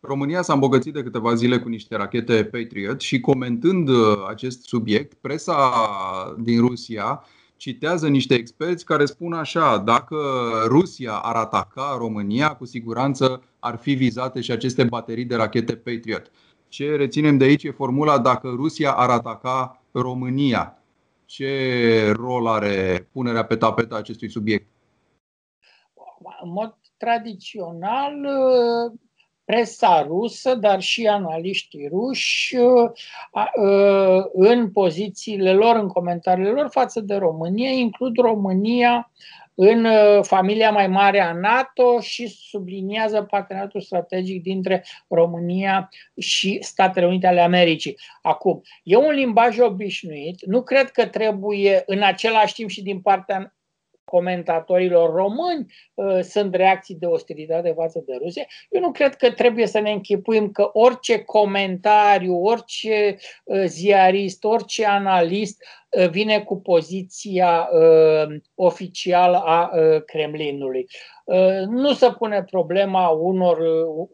România 0.00 0.42
s-a 0.42 0.52
îmbogățit 0.52 0.92
de 0.92 1.02
câteva 1.02 1.34
zile 1.34 1.58
cu 1.58 1.68
niște 1.68 1.96
rachete 1.96 2.44
Patriot 2.44 3.00
și 3.00 3.20
comentând 3.20 3.88
uh, 3.88 3.96
acest 4.28 4.62
subiect, 4.62 5.14
presa 5.14 5.56
din 6.38 6.60
Rusia 6.60 7.24
citează 7.64 8.08
niște 8.08 8.34
experți 8.34 8.84
care 8.84 9.04
spun 9.04 9.32
așa, 9.32 9.78
dacă 9.78 10.16
Rusia 10.66 11.12
ar 11.12 11.36
ataca 11.36 11.94
România, 11.98 12.54
cu 12.56 12.64
siguranță 12.64 13.42
ar 13.58 13.76
fi 13.76 13.94
vizate 13.94 14.40
și 14.40 14.50
aceste 14.50 14.84
baterii 14.84 15.24
de 15.24 15.34
rachete 15.34 15.76
Patriot. 15.76 16.30
Ce 16.68 16.96
reținem 16.96 17.36
de 17.36 17.44
aici 17.44 17.64
e 17.64 17.70
formula 17.70 18.18
dacă 18.18 18.48
Rusia 18.48 18.92
ar 18.92 19.10
ataca 19.10 19.82
România. 19.92 20.82
Ce 21.24 22.12
rol 22.16 22.46
are 22.46 23.08
punerea 23.12 23.44
pe 23.44 23.56
tapet 23.56 23.92
a 23.92 23.96
acestui 23.96 24.30
subiect? 24.30 24.66
În 26.42 26.50
mod 26.50 26.74
tradițional, 26.96 28.14
presa 29.44 30.02
rusă, 30.06 30.54
dar 30.54 30.80
și 30.80 31.06
analiștii 31.06 31.88
ruși 31.88 32.56
în 34.32 34.70
pozițiile 34.70 35.52
lor, 35.52 35.76
în 35.76 35.88
comentariile 35.88 36.50
lor 36.50 36.68
față 36.70 37.00
de 37.00 37.14
România, 37.14 37.70
includ 37.70 38.16
România 38.16 39.10
în 39.56 39.86
familia 40.22 40.70
mai 40.70 40.86
mare 40.86 41.20
a 41.20 41.32
NATO 41.32 42.00
și 42.00 42.26
subliniază 42.26 43.22
parteneriatul 43.22 43.80
strategic 43.80 44.42
dintre 44.42 44.84
România 45.08 45.88
și 46.18 46.58
Statele 46.62 47.06
Unite 47.06 47.26
ale 47.26 47.40
Americii. 47.40 47.98
Acum, 48.22 48.62
e 48.82 48.96
un 48.96 49.12
limbaj 49.12 49.58
obișnuit, 49.58 50.46
nu 50.46 50.62
cred 50.62 50.90
că 50.90 51.06
trebuie 51.06 51.82
în 51.86 52.02
același 52.02 52.54
timp 52.54 52.68
și 52.70 52.82
din 52.82 53.00
partea 53.00 53.54
comentatorilor 54.04 55.14
români 55.14 55.66
uh, 55.94 56.20
sunt 56.20 56.54
reacții 56.54 56.94
de 56.94 57.06
ostilitate 57.06 57.72
față 57.76 58.02
de 58.06 58.12
Rusia. 58.22 58.46
Eu 58.70 58.80
nu 58.80 58.90
cred 58.90 59.14
că 59.14 59.30
trebuie 59.30 59.66
să 59.66 59.80
ne 59.80 59.90
închipuim 59.90 60.50
că 60.50 60.70
orice 60.72 61.22
comentariu, 61.22 62.42
orice 62.42 63.16
uh, 63.44 63.64
ziarist, 63.66 64.44
orice 64.44 64.86
analist 64.86 65.64
uh, 65.90 66.08
vine 66.08 66.40
cu 66.40 66.60
poziția 66.60 67.68
uh, 67.72 68.36
oficială 68.54 69.36
a 69.36 69.70
uh, 69.74 70.02
Kremlinului. 70.04 70.86
Uh, 71.24 71.60
nu 71.66 71.92
se 71.92 72.10
pune 72.18 72.44
problema 72.44 73.08
unor 73.08 73.58
uh, 73.58 74.08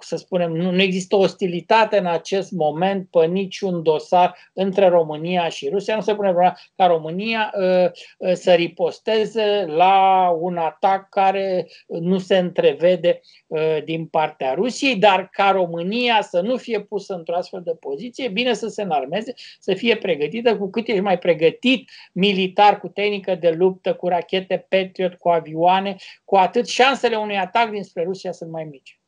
să 0.00 0.16
spunem, 0.16 0.52
nu, 0.52 0.70
nu 0.70 0.82
există 0.82 1.16
ostilitate 1.16 1.98
în 1.98 2.06
acest 2.06 2.50
moment 2.50 3.08
pe 3.10 3.26
niciun 3.26 3.82
dosar 3.82 4.38
între 4.52 4.88
România 4.88 5.48
și 5.48 5.68
Rusia. 5.68 5.94
Nu 5.94 6.00
se 6.00 6.14
pune 6.14 6.28
problema 6.28 6.58
ca 6.76 6.86
România 6.86 7.52
uh, 7.54 7.90
uh, 8.18 8.32
să 8.32 8.52
riposteze 8.52 9.64
la 9.66 10.28
un 10.40 10.56
atac 10.56 11.08
care 11.08 11.68
nu 11.86 12.18
se 12.18 12.36
întrevede 12.36 13.20
uh, 13.46 13.78
din 13.84 14.06
partea 14.06 14.54
Rusiei, 14.54 14.96
dar 14.96 15.28
ca 15.32 15.50
România 15.50 16.22
să 16.22 16.40
nu 16.40 16.56
fie 16.56 16.80
pusă 16.80 17.14
într-o 17.14 17.34
astfel 17.34 17.62
de 17.64 17.74
poziție, 17.80 18.28
bine 18.28 18.52
să 18.52 18.68
se 18.68 18.82
înarmeze, 18.82 19.34
să 19.58 19.74
fie 19.74 19.96
pregătită, 19.96 20.56
cu 20.56 20.70
cât 20.70 20.88
ești 20.88 21.00
mai 21.00 21.18
pregătit 21.18 21.90
militar, 22.12 22.80
cu 22.80 22.88
tehnică 22.88 23.34
de 23.34 23.50
luptă, 23.50 23.94
cu 23.94 24.08
rachete 24.08 24.66
Patriot, 24.68 25.14
cu 25.14 25.28
avioane, 25.28 25.96
cu 26.24 26.36
atât 26.36 26.66
șansele 26.66 27.16
unui 27.16 27.36
atac 27.36 27.70
dinspre 27.70 28.02
Rusia 28.02 28.32
sunt 28.32 28.50
mai 28.50 28.64
mici 28.64 29.00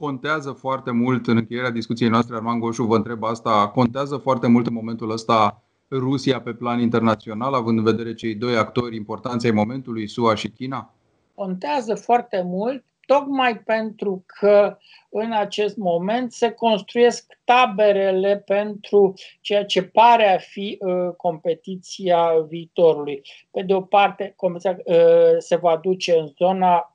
contează 0.00 0.50
foarte 0.50 0.90
mult 0.90 1.26
în 1.26 1.36
încheierea 1.36 1.70
discuției 1.70 2.08
noastre, 2.08 2.36
Arman 2.36 2.58
Goșu 2.58 2.84
vă 2.84 2.96
întreb 2.96 3.24
asta, 3.24 3.68
contează 3.68 4.16
foarte 4.16 4.46
mult 4.46 4.66
în 4.66 4.72
momentul 4.72 5.10
ăsta 5.10 5.62
Rusia 5.90 6.40
pe 6.40 6.52
plan 6.52 6.80
internațional, 6.80 7.54
având 7.54 7.78
în 7.78 7.84
vedere 7.84 8.14
cei 8.14 8.34
doi 8.34 8.56
actori 8.56 8.96
importanți 8.96 9.46
ai 9.46 9.52
momentului, 9.52 10.08
SUA 10.08 10.34
și 10.34 10.48
China? 10.48 10.94
Contează 11.34 11.94
foarte 11.94 12.42
mult, 12.46 12.84
tocmai 13.06 13.58
pentru 13.58 14.24
că 14.26 14.76
în 15.10 15.32
acest 15.32 15.76
moment 15.76 16.32
se 16.32 16.50
construiesc 16.50 17.38
taberele 17.44 18.42
pentru 18.46 19.14
ceea 19.40 19.64
ce 19.64 19.82
pare 19.82 20.34
a 20.34 20.38
fi 20.38 20.78
uh, 20.80 21.14
competiția 21.16 22.30
viitorului. 22.48 23.22
Pe 23.50 23.62
de 23.62 23.74
o 23.74 23.80
parte, 23.80 24.32
competiția 24.36 24.76
uh, 24.84 25.36
se 25.38 25.56
va 25.56 25.76
duce 25.76 26.18
în 26.18 26.26
zona 26.36 26.90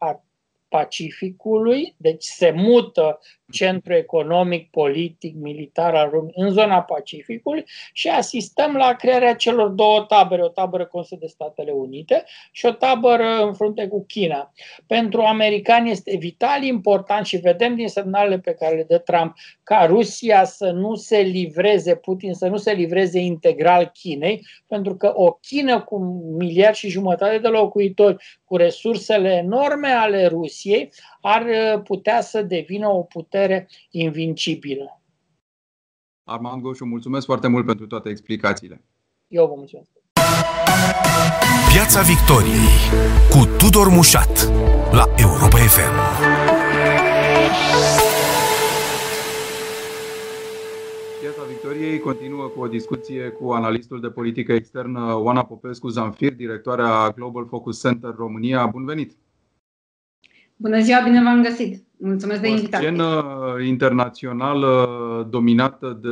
Pacificului, 0.69 1.95
deci 1.97 2.23
se 2.23 2.51
mută 2.51 3.19
centru 3.51 3.93
economic, 3.93 4.69
politic, 4.69 5.35
militar 5.35 5.95
al 5.95 6.09
României 6.09 6.33
în 6.35 6.51
zona 6.51 6.81
Pacificului 6.81 7.63
și 7.93 8.09
asistăm 8.09 8.73
la 8.73 8.93
crearea 8.93 9.35
celor 9.35 9.69
două 9.69 10.01
tabere, 10.01 10.43
o 10.43 10.47
tabără 10.47 10.85
constă 10.85 11.15
de 11.19 11.27
Statele 11.27 11.71
Unite 11.71 12.23
și 12.51 12.65
o 12.65 12.71
tabără 12.71 13.43
în 13.45 13.53
frunte 13.53 13.87
cu 13.87 14.05
China. 14.07 14.53
Pentru 14.87 15.21
americani 15.21 15.91
este 15.91 16.17
vital 16.17 16.63
important 16.63 17.25
și 17.25 17.37
vedem 17.37 17.75
din 17.75 17.87
semnalele 17.87 18.39
pe 18.39 18.53
care 18.53 18.75
le 18.75 18.83
dă 18.83 18.97
Trump 18.97 19.35
ca 19.63 19.85
Rusia 19.85 20.43
să 20.43 20.71
nu 20.71 20.95
se 20.95 21.17
livreze, 21.17 21.95
Putin 21.95 22.33
să 22.33 22.47
nu 22.47 22.57
se 22.57 22.71
livreze 22.71 23.19
integral 23.19 23.91
Chinei, 23.93 24.45
pentru 24.67 24.95
că 24.95 25.11
o 25.15 25.31
Chină 25.31 25.81
cu 25.81 25.95
un 25.95 26.35
miliard 26.35 26.75
și 26.75 26.89
jumătate 26.89 27.37
de 27.37 27.47
locuitori, 27.47 28.23
cu 28.43 28.57
resursele 28.57 29.29
enorme 29.29 29.87
ale 29.87 30.25
Rusiei, 30.25 30.91
ar 31.27 31.45
putea 31.81 32.21
să 32.21 32.41
devină 32.41 32.87
o 32.87 33.01
putere 33.01 33.67
invincibilă. 33.89 35.01
Armand 36.23 36.61
Goșu, 36.61 36.85
mulțumesc 36.85 37.25
foarte 37.25 37.47
mult 37.47 37.65
pentru 37.65 37.87
toate 37.87 38.09
explicațiile. 38.09 38.81
Eu 39.27 39.47
vă 39.47 39.53
mulțumesc. 39.57 39.89
Piața 41.73 42.01
Victoriei 42.01 42.75
cu 43.29 43.57
Tudor 43.57 43.87
Mușat 43.87 44.49
la 44.91 45.05
Europa 45.17 45.57
FM. 45.57 45.93
Piața 51.21 51.43
Victoriei 51.47 51.99
continuă 51.99 52.47
cu 52.47 52.61
o 52.61 52.67
discuție 52.67 53.29
cu 53.29 53.51
analistul 53.51 54.01
de 54.01 54.09
politică 54.09 54.53
externă 54.53 55.15
Oana 55.15 55.45
Popescu 55.45 55.87
Zanfir, 55.87 56.33
directoarea 56.33 57.09
Global 57.09 57.45
Focus 57.47 57.81
Center 57.81 58.13
România. 58.17 58.65
Bun 58.65 58.85
venit! 58.85 59.17
Bună 60.57 60.79
ziua, 60.79 61.01
bine 61.03 61.23
v-am 61.23 61.43
găsit! 61.43 61.83
Mulțumesc 61.97 62.41
de 62.41 62.47
invitație! 62.47 62.87
O 62.87 62.91
scenă 62.91 63.25
internațională 63.65 65.27
dominată 65.29 65.99
de 66.01 66.09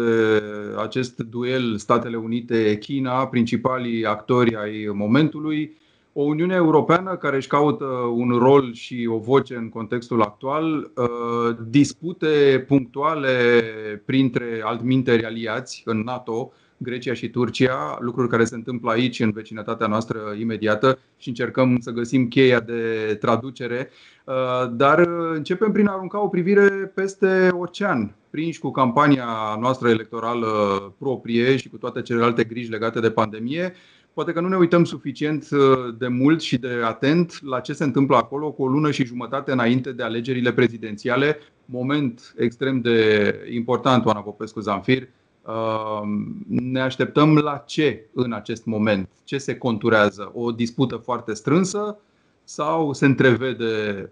acest 0.81 1.17
duel 1.17 1.77
Statele 1.77 2.17
Unite-China, 2.17 3.27
principalii 3.27 4.05
actori 4.05 4.55
ai 4.55 4.89
momentului, 4.93 5.77
o 6.13 6.23
Uniune 6.23 6.53
Europeană 6.53 7.15
care 7.15 7.35
își 7.35 7.47
caută 7.47 7.85
un 8.15 8.29
rol 8.29 8.73
și 8.73 9.09
o 9.11 9.17
voce 9.17 9.55
în 9.55 9.69
contextul 9.69 10.21
actual, 10.21 10.91
uh, 10.95 11.55
dispute 11.69 12.63
punctuale 12.67 13.63
printre 14.05 14.61
altminteri 14.63 15.25
aliați 15.25 15.81
în 15.85 15.99
NATO, 15.99 16.51
Grecia 16.83 17.13
și 17.13 17.29
Turcia, 17.29 17.97
lucruri 17.99 18.29
care 18.29 18.43
se 18.43 18.55
întâmplă 18.55 18.91
aici, 18.91 19.19
în 19.19 19.31
vecinătatea 19.31 19.87
noastră 19.87 20.19
imediată 20.39 20.99
și 21.17 21.27
încercăm 21.27 21.77
să 21.79 21.91
găsim 21.91 22.27
cheia 22.27 22.59
de 22.59 23.13
traducere. 23.19 23.89
Uh, 24.23 24.33
dar 24.71 24.99
începem 25.33 25.71
prin 25.71 25.87
a 25.87 25.91
arunca 25.93 26.23
o 26.23 26.27
privire 26.27 26.67
peste 26.95 27.49
ocean, 27.51 28.15
prinși 28.29 28.59
cu 28.59 28.71
campania 28.71 29.57
noastră 29.59 29.89
electorală 29.89 30.47
proprie 30.99 31.57
și 31.57 31.69
cu 31.69 31.77
toate 31.77 32.01
celelalte 32.01 32.43
griji 32.43 32.69
legate 32.69 32.99
de 32.99 33.11
pandemie. 33.11 33.73
Poate 34.13 34.31
că 34.31 34.41
nu 34.41 34.47
ne 34.47 34.55
uităm 34.55 34.83
suficient 34.83 35.47
uh, 35.51 35.95
de 35.97 36.07
mult 36.07 36.41
și 36.41 36.57
de 36.57 36.81
atent 36.83 37.43
la 37.43 37.59
ce 37.59 37.73
se 37.73 37.83
întâmplă 37.83 38.15
acolo 38.15 38.51
cu 38.51 38.63
o 38.63 38.67
lună 38.67 38.91
și 38.91 39.05
jumătate 39.05 39.51
înainte 39.51 39.91
de 39.91 40.03
alegerile 40.03 40.53
prezidențiale, 40.53 41.37
moment 41.65 42.33
extrem 42.37 42.81
de 42.81 43.35
important, 43.53 44.05
Oana 44.05 44.19
Popescu 44.19 44.59
Zamfir, 44.59 45.07
ne 46.47 46.81
așteptăm 46.81 47.37
la 47.37 47.57
ce 47.57 48.05
în 48.13 48.33
acest 48.33 48.65
moment? 48.65 49.09
Ce 49.23 49.37
se 49.37 49.57
conturează? 49.57 50.31
O 50.33 50.51
dispută 50.51 50.95
foarte 50.95 51.33
strânsă 51.33 51.97
sau 52.43 52.93
se 52.93 53.05
întrevede 53.05 54.11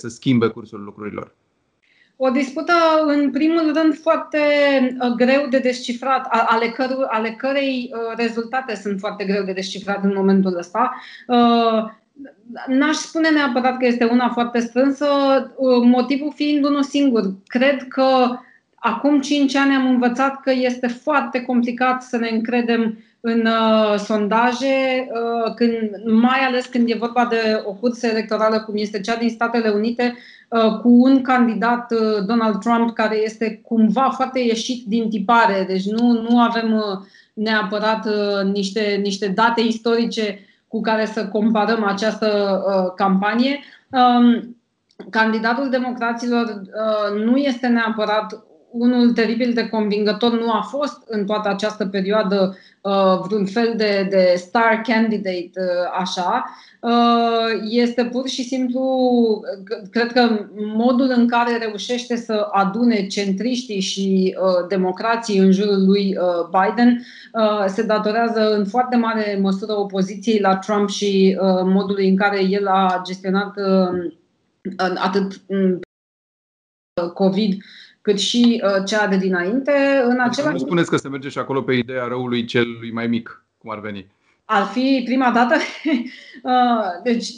să 0.00 0.08
schimbe 0.08 0.46
cursul 0.48 0.82
lucrurilor? 0.82 1.34
O 2.16 2.30
dispută, 2.30 2.72
în 3.06 3.30
primul 3.30 3.72
rând, 3.74 3.98
foarte 3.98 4.38
uh, 5.00 5.10
greu 5.16 5.46
de 5.50 5.58
descifrat, 5.58 6.26
ale, 6.30 6.72
căr- 6.72 7.08
ale 7.08 7.30
cărei 7.30 7.90
uh, 7.92 8.16
rezultate 8.16 8.74
sunt 8.74 8.98
foarte 8.98 9.24
greu 9.24 9.44
de 9.44 9.52
descifrat 9.52 10.04
în 10.04 10.12
momentul 10.14 10.56
ăsta. 10.56 10.94
Uh, 11.26 11.90
n-aș 12.66 12.94
spune 12.94 13.30
neapărat 13.30 13.78
că 13.78 13.86
este 13.86 14.04
una 14.04 14.28
foarte 14.28 14.60
strânsă, 14.60 15.06
motivul 15.82 16.32
fiind 16.34 16.64
unul 16.64 16.82
singur. 16.82 17.22
Cred 17.46 17.88
că 17.88 18.38
Acum 18.84 19.20
cinci 19.20 19.54
ani 19.54 19.74
am 19.74 19.88
învățat 19.88 20.40
că 20.40 20.52
este 20.54 20.86
foarte 20.86 21.42
complicat 21.42 22.02
să 22.02 22.16
ne 22.16 22.28
încredem 22.28 22.98
în 23.20 23.46
uh, 23.46 23.98
sondaje, 23.98 25.08
uh, 25.08 25.54
când, 25.54 25.74
mai 26.04 26.38
ales 26.38 26.66
când 26.66 26.90
e 26.90 26.96
vorba 26.98 27.26
de 27.26 27.62
o 27.64 27.72
cursă 27.72 28.06
electorală 28.06 28.60
cum 28.60 28.74
este 28.76 29.00
cea 29.00 29.16
din 29.16 29.28
Statele 29.28 29.68
Unite, 29.68 30.16
uh, 30.48 30.78
cu 30.80 30.88
un 30.88 31.22
candidat, 31.22 31.92
uh, 31.92 32.24
Donald 32.26 32.58
Trump, 32.58 32.94
care 32.94 33.16
este 33.16 33.60
cumva 33.64 34.10
foarte 34.10 34.38
ieșit 34.38 34.84
din 34.86 35.10
tipare. 35.10 35.64
Deci 35.68 35.84
nu, 35.84 36.26
nu 36.28 36.40
avem 36.40 36.72
uh, 36.72 36.82
neapărat 37.34 38.06
uh, 38.06 38.52
niște, 38.52 39.00
niște 39.02 39.26
date 39.28 39.60
istorice 39.60 40.38
cu 40.68 40.80
care 40.80 41.06
să 41.06 41.26
comparăm 41.26 41.84
această 41.84 42.60
uh, 42.66 42.92
campanie. 42.96 43.60
Um, 43.90 44.56
candidatul 45.10 45.70
democraților 45.70 46.44
uh, 46.44 47.24
nu 47.24 47.36
este 47.36 47.66
neapărat 47.66 48.44
unul 48.72 49.12
teribil 49.12 49.52
de 49.52 49.68
convingător 49.68 50.40
nu 50.40 50.50
a 50.50 50.60
fost 50.60 51.02
în 51.06 51.26
toată 51.26 51.48
această 51.48 51.86
perioadă 51.86 52.56
uh, 52.80 53.18
vreun 53.26 53.46
fel 53.46 53.74
de, 53.76 54.06
de 54.10 54.34
star 54.36 54.80
candidate 54.86 55.50
uh, 55.56 55.98
așa. 55.98 56.44
Uh, 56.80 57.60
este 57.68 58.04
pur 58.04 58.28
și 58.28 58.42
simplu, 58.42 58.82
cred 59.90 60.12
că 60.12 60.46
modul 60.56 61.12
în 61.16 61.28
care 61.28 61.56
reușește 61.56 62.16
să 62.16 62.48
adune 62.52 63.06
centriștii 63.06 63.80
și 63.80 64.36
uh, 64.40 64.66
democrații 64.68 65.38
în 65.38 65.52
jurul 65.52 65.86
lui 65.86 66.16
uh, 66.16 66.48
Biden 66.50 67.06
uh, 67.32 67.64
se 67.66 67.82
datorează 67.82 68.56
în 68.56 68.66
foarte 68.66 68.96
mare 68.96 69.38
măsură 69.42 69.72
opoziției 69.72 70.40
la 70.40 70.56
Trump 70.56 70.88
și 70.88 71.38
uh, 71.40 71.60
modului 71.64 72.08
în 72.08 72.16
care 72.16 72.44
el 72.44 72.66
a 72.66 73.02
gestionat 73.06 73.56
uh, 73.56 74.12
atât 74.94 75.40
uh, 75.46 75.78
COVID 77.14 77.62
cât 78.02 78.18
și 78.18 78.62
uh, 78.64 78.84
cea 78.86 79.06
de 79.06 79.16
dinainte. 79.16 80.02
În 80.04 80.10
adică 80.10 80.22
același... 80.22 80.52
Nu 80.52 80.58
spuneți 80.58 80.90
că 80.90 80.96
se 80.96 81.08
merge 81.08 81.28
și 81.28 81.38
acolo 81.38 81.62
pe 81.62 81.72
ideea 81.72 82.04
răului 82.04 82.44
celui 82.44 82.92
mai 82.92 83.06
mic, 83.06 83.44
cum 83.58 83.70
ar 83.70 83.80
veni. 83.80 84.06
Ar 84.44 84.64
fi 84.64 85.02
prima 85.04 85.30
dată. 85.30 85.54
uh, 86.42 87.02
deci, 87.02 87.28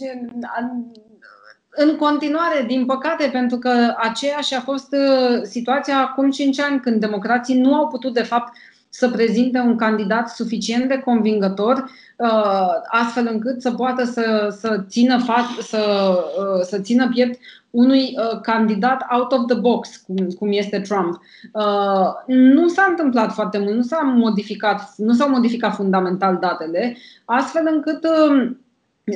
în 1.71 1.97
continuare, 1.97 2.65
din 2.67 2.87
păcate, 2.87 3.29
pentru 3.33 3.59
că 3.59 3.95
aceeași 3.97 4.55
a 4.55 4.61
fost 4.61 4.93
uh, 4.93 5.43
situația 5.43 5.99
acum 5.99 6.31
5 6.31 6.61
ani, 6.61 6.81
când 6.81 7.01
democrații 7.01 7.61
nu 7.61 7.75
au 7.75 7.89
putut, 7.89 8.15
de 8.15 8.23
fapt, 8.23 8.57
să 8.97 9.11
prezinte 9.11 9.59
un 9.59 9.77
candidat 9.77 10.29
suficient 10.29 10.89
de 10.89 11.03
convingător, 11.05 11.91
uh, 12.17 12.69
astfel 12.89 13.29
încât 13.33 13.61
să 13.61 13.71
poată 13.71 14.05
să, 14.05 14.55
să, 14.59 14.85
țină, 14.89 15.23
fa- 15.23 15.63
să, 15.63 16.15
uh, 16.39 16.61
să 16.63 16.79
țină 16.79 17.09
piept 17.09 17.39
unui 17.71 18.17
uh, 18.17 18.41
candidat 18.41 19.05
out 19.11 19.33
of 19.33 19.47
the 19.47 19.57
box, 19.57 19.97
cum, 20.07 20.17
cum 20.39 20.49
este 20.53 20.81
Trump. 20.81 21.21
Uh, 21.53 22.07
nu 22.27 22.69
s-a 22.69 22.87
întâmplat 22.89 23.33
foarte 23.33 23.59
mult, 23.59 23.75
nu, 23.75 23.83
s-a 23.83 24.01
modificat, 24.17 24.95
nu 24.97 25.13
s-au 25.13 25.29
modificat 25.29 25.75
fundamental 25.75 26.39
datele, 26.41 26.97
astfel 27.25 27.69
încât 27.75 28.05
uh, 28.05 28.51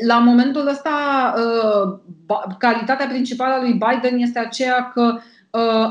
la 0.06 0.18
momentul 0.18 0.66
ăsta 0.66 0.90
uh, 1.36 1.98
calitatea 2.58 3.06
principală 3.06 3.54
a 3.54 3.60
lui 3.60 3.80
Biden 3.86 4.18
este 4.18 4.38
aceea 4.38 4.90
că 4.94 5.12
uh, 5.14 5.20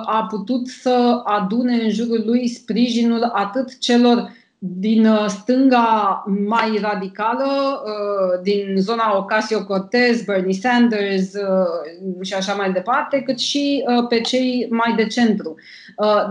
a 0.06 0.28
putut 0.30 0.68
să 0.68 1.22
adune 1.24 1.74
în 1.74 1.90
jurul 1.90 2.24
lui 2.26 2.48
sprijinul 2.48 3.24
atât 3.24 3.80
celor 3.80 4.32
din 4.60 5.06
uh, 5.06 5.26
stânga 5.28 6.24
mai 6.48 6.78
radicală, 6.82 7.82
uh, 7.86 8.42
din 8.42 8.76
zona 8.78 9.18
Ocasio-Cortez, 9.18 10.24
Bernie 10.26 10.54
Sanders 10.54 11.34
uh, 11.34 12.22
și 12.22 12.34
așa 12.34 12.54
mai 12.54 12.72
departe, 12.72 13.22
cât 13.22 13.40
și 13.40 13.84
pe 14.10 14.22
cei 14.22 14.68
mai 14.70 14.96
de 14.96 15.08
centru. 15.08 15.56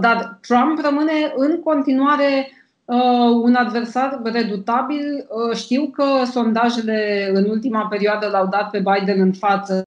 Dar 0.00 0.38
Trump 0.40 0.80
rămâne 0.82 1.32
în 1.36 1.62
continuare 1.62 2.50
un 3.42 3.54
adversar 3.54 4.20
redutabil. 4.24 5.26
Știu 5.54 5.86
că 5.86 6.04
sondajele 6.24 7.30
în 7.34 7.44
ultima 7.44 7.86
perioadă 7.86 8.28
l-au 8.28 8.46
dat 8.46 8.70
pe 8.70 8.78
Biden 8.78 9.20
în 9.20 9.32
față, 9.32 9.82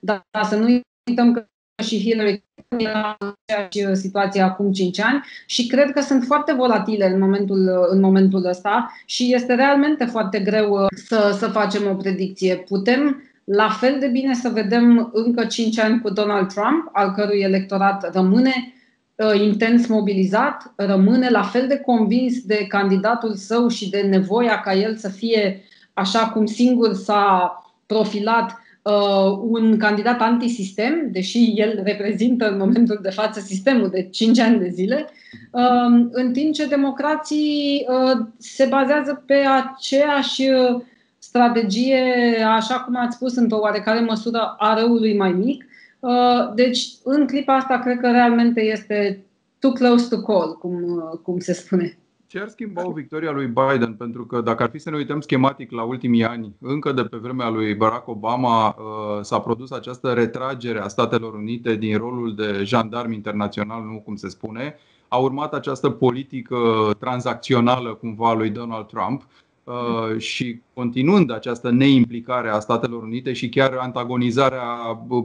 dar 0.00 0.22
să 0.48 0.56
nu 0.56 0.82
uităm 1.08 1.32
că 1.32 1.46
și 1.82 2.00
Hillary 2.00 2.44
era 2.76 3.16
în 3.18 3.34
aceeași 3.46 4.00
situație 4.00 4.40
acum 4.40 4.72
5 4.72 5.00
ani 5.00 5.24
și 5.46 5.66
cred 5.66 5.90
că 5.90 6.00
sunt 6.00 6.24
foarte 6.24 6.52
volatile 6.52 7.06
în 7.06 7.20
momentul, 7.20 7.88
în 7.90 8.00
momentul 8.00 8.44
ăsta 8.44 8.92
și 9.04 9.34
este 9.34 9.54
realmente 9.54 10.04
foarte 10.04 10.38
greu 10.38 10.70
uh, 10.70 10.86
să, 11.06 11.36
să 11.38 11.46
facem 11.46 11.88
o 11.90 11.94
predicție. 11.94 12.56
Putem 12.56 13.22
la 13.44 13.68
fel 13.68 13.96
de 14.00 14.06
bine 14.06 14.34
să 14.34 14.48
vedem 14.48 15.10
încă 15.12 15.44
5 15.44 15.78
ani 15.78 16.00
cu 16.00 16.10
Donald 16.10 16.48
Trump, 16.48 16.88
al 16.92 17.12
cărui 17.12 17.40
electorat 17.40 18.14
rămâne 18.14 18.74
uh, 19.14 19.40
intens 19.40 19.86
mobilizat, 19.86 20.72
rămâne 20.76 21.30
la 21.30 21.42
fel 21.42 21.66
de 21.68 21.78
convins 21.78 22.42
de 22.44 22.66
candidatul 22.68 23.34
său 23.34 23.68
și 23.68 23.90
de 23.90 24.00
nevoia 24.00 24.60
ca 24.60 24.74
el 24.74 24.96
să 24.96 25.08
fie 25.08 25.62
așa 25.92 26.28
cum 26.28 26.46
singur 26.46 26.94
s-a 26.94 27.52
profilat 27.86 28.60
uh, 28.86 29.38
un 29.48 29.76
candidat 29.78 30.20
antisistem, 30.20 31.08
deși 31.12 31.52
el 31.56 31.80
reprezintă 31.84 32.48
în 32.48 32.58
momentul 32.58 32.98
de 33.02 33.10
față 33.10 33.40
sistemul 33.40 33.88
de 33.88 34.02
5 34.02 34.38
ani 34.38 34.58
de 34.58 34.68
zile, 34.68 35.08
uh, 35.50 36.06
în 36.10 36.32
timp 36.32 36.54
ce 36.54 36.66
democrații 36.66 37.86
uh, 37.88 38.26
se 38.38 38.64
bazează 38.64 39.22
pe 39.26 39.34
aceeași 39.34 40.48
uh, 40.48 40.82
strategie, 41.18 42.02
așa 42.48 42.80
cum 42.80 42.96
ați 42.96 43.16
spus, 43.16 43.36
într-o 43.36 43.58
oarecare 43.58 44.00
măsură 44.00 44.54
a 44.58 44.78
răului 44.78 45.16
mai 45.16 45.32
mic. 45.32 45.64
Uh, 46.00 46.54
deci, 46.54 46.88
în 47.04 47.26
clipa 47.26 47.56
asta, 47.56 47.78
cred 47.78 47.98
că 47.98 48.10
realmente 48.10 48.60
este 48.60 49.24
too 49.58 49.72
close 49.72 50.08
to 50.08 50.20
call, 50.20 50.58
cum, 50.58 50.82
uh, 50.82 51.18
cum 51.22 51.38
se 51.38 51.52
spune. 51.52 51.98
Ce 52.28 52.40
ar 52.40 52.48
schimba 52.48 52.86
o 52.86 52.92
victoria 52.92 53.30
lui 53.30 53.46
Biden? 53.46 53.94
Pentru 53.94 54.26
că 54.26 54.40
dacă 54.40 54.62
ar 54.62 54.70
fi 54.70 54.78
să 54.78 54.90
ne 54.90 54.96
uităm 54.96 55.20
schematic 55.20 55.70
la 55.70 55.82
ultimii 55.82 56.24
ani, 56.24 56.54
încă 56.60 56.92
de 56.92 57.02
pe 57.02 57.16
vremea 57.16 57.48
lui 57.48 57.74
Barack 57.74 58.08
Obama 58.08 58.68
uh, 58.68 59.22
s-a 59.22 59.40
produs 59.40 59.70
această 59.70 60.12
retragere 60.12 60.80
a 60.80 60.88
Statelor 60.88 61.34
Unite 61.34 61.74
din 61.74 61.98
rolul 61.98 62.34
de 62.34 62.60
jandarm 62.64 63.12
internațional, 63.12 63.82
nu 63.82 64.00
cum 64.04 64.16
se 64.16 64.28
spune. 64.28 64.76
A 65.08 65.16
urmat 65.16 65.54
această 65.54 65.90
politică 65.90 66.90
tranzacțională 66.98 67.94
cumva 67.94 68.28
a 68.28 68.34
lui 68.34 68.50
Donald 68.50 68.86
Trump 68.86 69.26
uh, 69.64 70.18
și 70.18 70.60
continuând 70.74 71.32
această 71.32 71.70
neimplicare 71.70 72.48
a 72.48 72.58
Statelor 72.58 73.02
Unite 73.02 73.32
și 73.32 73.48
chiar 73.48 73.72
antagonizarea 73.72 74.64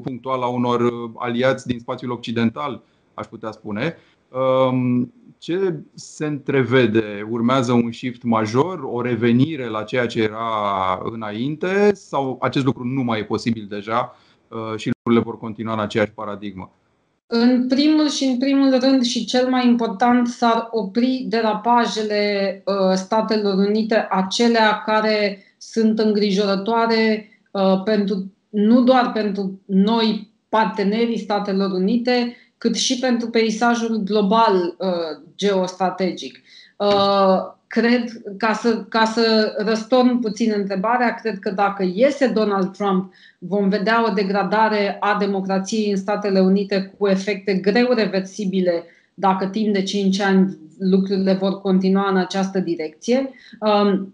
punctuală 0.04 0.44
a 0.44 0.50
unor 0.50 0.92
aliați 1.16 1.68
din 1.68 1.80
spațiul 1.80 2.12
occidental, 2.12 2.82
aș 3.14 3.26
putea 3.26 3.52
spune, 3.52 3.84
um, 3.86 4.11
ce 5.41 5.80
se 5.94 6.26
întrevede? 6.26 7.28
Urmează 7.30 7.72
un 7.72 7.91
shift 7.91 8.24
major, 8.24 8.80
o 8.84 9.02
revenire 9.02 9.67
la 9.67 9.84
ceea 9.84 10.06
ce 10.06 10.22
era 10.22 11.02
înainte 11.04 11.91
sau 11.94 12.38
acest 12.41 12.65
lucru 12.65 12.84
nu 12.84 13.02
mai 13.02 13.20
e 13.20 13.24
posibil 13.24 13.65
deja 13.70 14.15
uh, 14.48 14.78
și 14.78 14.89
lucrurile 14.94 15.32
vor 15.32 15.38
continua 15.38 15.74
în 15.74 15.80
aceeași 15.80 16.12
paradigmă? 16.12 16.72
În 17.28 17.67
primul 17.67 18.10
și 18.10 18.24
în 18.24 18.38
primul 18.38 18.80
rând 18.80 19.04
și 19.04 19.26
cel 19.26 19.50
mai 19.50 19.67
important 19.67 20.28
s-ar 20.28 20.67
opri 20.72 21.26
derapajele 21.30 22.63
uh, 22.65 22.96
Statelor 22.96 23.54
Unite, 23.54 24.08
acelea 24.10 24.82
care 24.86 25.44
sunt 25.58 26.00
îngrijorătoare 26.00 27.30
uh, 27.52 27.84
pentru, 27.84 28.32
nu 28.50 28.82
doar 28.82 29.12
pentru 29.12 29.62
noi 29.65 30.32
partenerii 30.50 31.17
Statelor 31.17 31.72
Unite, 31.72 32.36
cât 32.62 32.76
și 32.76 33.00
pentru 33.00 33.30
peisajul 33.30 33.97
global 33.97 34.76
geostrategic. 35.36 36.39
Cred, 37.67 38.04
ca 38.38 38.54
să, 38.54 38.86
ca 38.89 39.06
să 39.06 39.56
răstorn 39.58 40.19
puțin 40.19 40.54
întrebarea, 40.56 41.13
cred 41.13 41.39
că 41.39 41.50
dacă 41.50 41.84
iese 41.93 42.28
Donald 42.28 42.71
Trump, 42.71 43.13
vom 43.39 43.69
vedea 43.69 44.10
o 44.10 44.13
degradare 44.13 44.97
a 45.00 45.17
democrației 45.19 45.91
în 45.91 45.97
Statele 45.97 46.39
Unite 46.39 46.93
cu 46.97 47.08
efecte 47.08 47.54
greu 47.54 47.91
reversibile 47.93 48.84
dacă 49.13 49.45
timp 49.45 49.74
de 49.74 49.84
5 49.84 50.19
ani 50.19 50.58
lucrurile 50.80 51.34
vor 51.34 51.62
continua 51.62 52.10
în 52.10 52.17
această 52.17 52.60
direcție. 52.60 53.30
Um, 53.60 54.13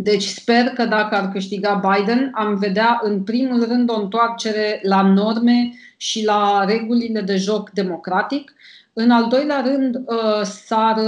deci 0.00 0.22
sper 0.22 0.64
că 0.64 0.84
dacă 0.84 1.14
ar 1.14 1.28
câștiga 1.32 1.80
Biden, 1.88 2.30
am 2.34 2.54
vedea 2.54 3.00
în 3.02 3.22
primul 3.22 3.64
rând 3.64 3.90
o 3.90 4.00
întoarcere 4.00 4.80
la 4.82 5.02
norme 5.02 5.72
și 5.96 6.24
la 6.24 6.64
regulile 6.68 7.20
de 7.20 7.36
joc 7.36 7.70
democratic. 7.70 8.52
În 8.92 9.10
al 9.10 9.28
doilea 9.28 9.60
rând, 9.60 9.94
uh, 9.94 10.42
s-ar, 10.42 11.00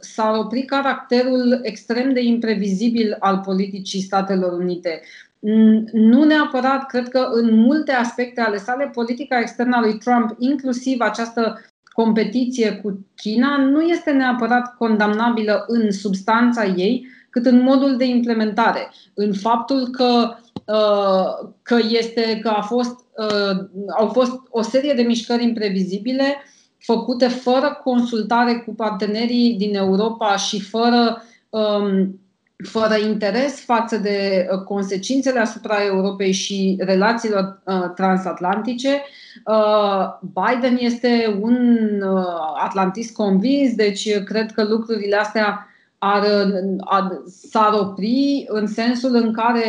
s-ar 0.00 0.38
opri 0.38 0.62
caracterul 0.62 1.60
extrem 1.62 2.12
de 2.12 2.22
imprevizibil 2.22 3.16
al 3.18 3.40
politicii 3.44 4.00
Statelor 4.00 4.52
Unite. 4.52 5.00
Nu 5.92 6.24
neapărat, 6.24 6.86
cred 6.86 7.08
că 7.08 7.28
în 7.32 7.54
multe 7.54 7.92
aspecte 7.92 8.40
ale 8.40 8.56
sale, 8.56 8.90
politica 8.94 9.38
externă 9.38 9.76
a 9.76 9.80
lui 9.80 9.98
Trump, 9.98 10.34
inclusiv 10.38 11.00
această 11.00 11.60
competiție 11.92 12.72
cu 12.72 13.06
China, 13.16 13.56
nu 13.56 13.80
este 13.80 14.10
neapărat 14.10 14.76
condamnabilă 14.76 15.64
în 15.66 15.92
substanța 15.92 16.64
ei, 16.64 17.06
cât 17.30 17.46
în 17.46 17.62
modul 17.62 17.96
de 17.96 18.04
implementare, 18.04 18.90
în 19.14 19.32
faptul 19.32 19.88
că, 19.88 20.34
uh, 20.64 21.48
că, 21.62 21.78
este, 21.88 22.38
că 22.42 22.48
a 22.48 22.60
fost, 22.60 23.04
uh, 23.16 23.66
au 23.98 24.06
fost 24.06 24.32
o 24.50 24.62
serie 24.62 24.92
de 24.92 25.02
mișcări 25.02 25.42
imprevizibile 25.42 26.36
făcute 26.78 27.28
fără 27.28 27.80
consultare 27.84 28.62
cu 28.66 28.74
partenerii 28.74 29.54
din 29.54 29.74
Europa 29.74 30.36
și 30.36 30.60
fără, 30.60 31.22
um, 31.48 32.20
fără 32.64 32.96
interes 33.06 33.60
față 33.60 33.96
de 33.96 34.48
uh, 34.52 34.62
consecințele 34.62 35.38
asupra 35.38 35.84
Europei 35.84 36.32
și 36.32 36.76
relațiilor 36.80 37.62
transatlantice. 37.94 39.02
Biden 40.20 40.76
este 40.80 41.38
un 41.40 41.88
atlantist 42.64 43.14
convins, 43.14 43.74
deci 43.74 44.18
cred 44.18 44.52
că 44.52 44.64
lucrurile 44.64 45.16
astea 45.16 45.67
ar, 45.98 46.24
ar, 46.80 47.22
s-ar 47.26 47.72
opri 47.72 48.44
în 48.48 48.66
sensul 48.66 49.14
în 49.14 49.32
care 49.32 49.66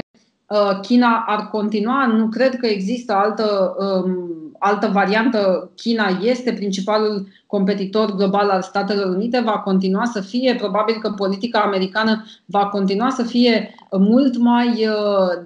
uh, 0.48 0.80
China 0.82 1.24
ar 1.28 1.50
continua. 1.52 2.06
Nu 2.06 2.28
cred 2.28 2.56
că 2.56 2.66
există 2.66 3.14
altă, 3.14 3.76
um, 3.80 4.30
altă 4.60 4.90
variantă. 4.94 5.72
China 5.76 6.20
este 6.22 6.54
principalul 6.54 7.28
competitor 7.46 8.16
global 8.16 8.50
al 8.50 8.62
Statelor 8.62 9.16
Unite, 9.16 9.40
va 9.40 9.60
continua 9.60 10.06
să 10.06 10.22
fie, 10.22 10.56
probabil 10.56 10.96
că 11.02 11.10
politica 11.10 11.60
americană 11.60 12.26
va 12.46 12.68
continua 12.68 13.10
să 13.10 13.24
fie 13.24 13.76
mult 13.92 14.38
mai 14.38 14.88
uh, 14.88 15.44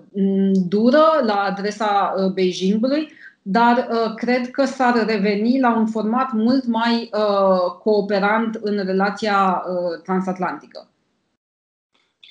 dură 0.68 1.04
la 1.26 1.34
adresa 1.34 2.14
uh, 2.18 2.32
Beijingului 2.32 3.12
dar 3.44 3.88
uh, 3.92 4.14
cred 4.16 4.52
că 4.52 4.66
s-ar 4.66 5.06
reveni 5.06 5.60
la 5.60 5.78
un 5.78 5.86
format 5.88 6.32
mult 6.32 6.66
mai 6.66 7.10
uh, 7.14 7.72
cooperant 7.84 8.56
în 8.56 8.86
relația 8.86 9.64
uh, 9.68 10.02
transatlantică. 10.04 10.88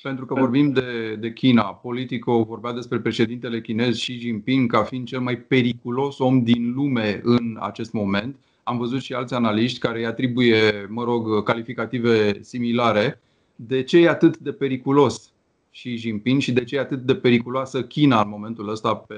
Pentru 0.01 0.25
că 0.25 0.33
vorbim 0.33 0.71
de, 0.71 1.15
de 1.19 1.33
China, 1.33 1.63
Politico 1.63 2.43
vorbea 2.43 2.73
despre 2.73 2.99
președintele 2.99 3.61
chinez 3.61 3.97
Xi 3.97 4.17
Jinping 4.19 4.71
ca 4.71 4.83
fiind 4.83 5.07
cel 5.07 5.19
mai 5.19 5.37
periculos 5.37 6.19
om 6.19 6.43
din 6.43 6.73
lume 6.75 7.19
în 7.23 7.57
acest 7.59 7.93
moment. 7.93 8.35
Am 8.63 8.77
văzut 8.77 9.01
și 9.01 9.13
alți 9.13 9.33
analiști 9.33 9.79
care 9.79 9.99
îi 9.99 10.05
atribuie, 10.05 10.87
mă 10.89 11.03
rog, 11.03 11.43
calificative 11.43 12.41
similare. 12.41 13.21
De 13.55 13.83
ce 13.83 13.97
e 13.97 14.09
atât 14.09 14.37
de 14.37 14.51
periculos 14.51 15.32
Xi 15.73 15.95
Jinping 15.95 16.41
și 16.41 16.51
de 16.51 16.63
ce 16.63 16.75
e 16.75 16.79
atât 16.79 17.05
de 17.05 17.15
periculoasă 17.15 17.83
China 17.83 18.21
în 18.21 18.29
momentul 18.29 18.69
ăsta 18.69 18.95
pe 18.95 19.15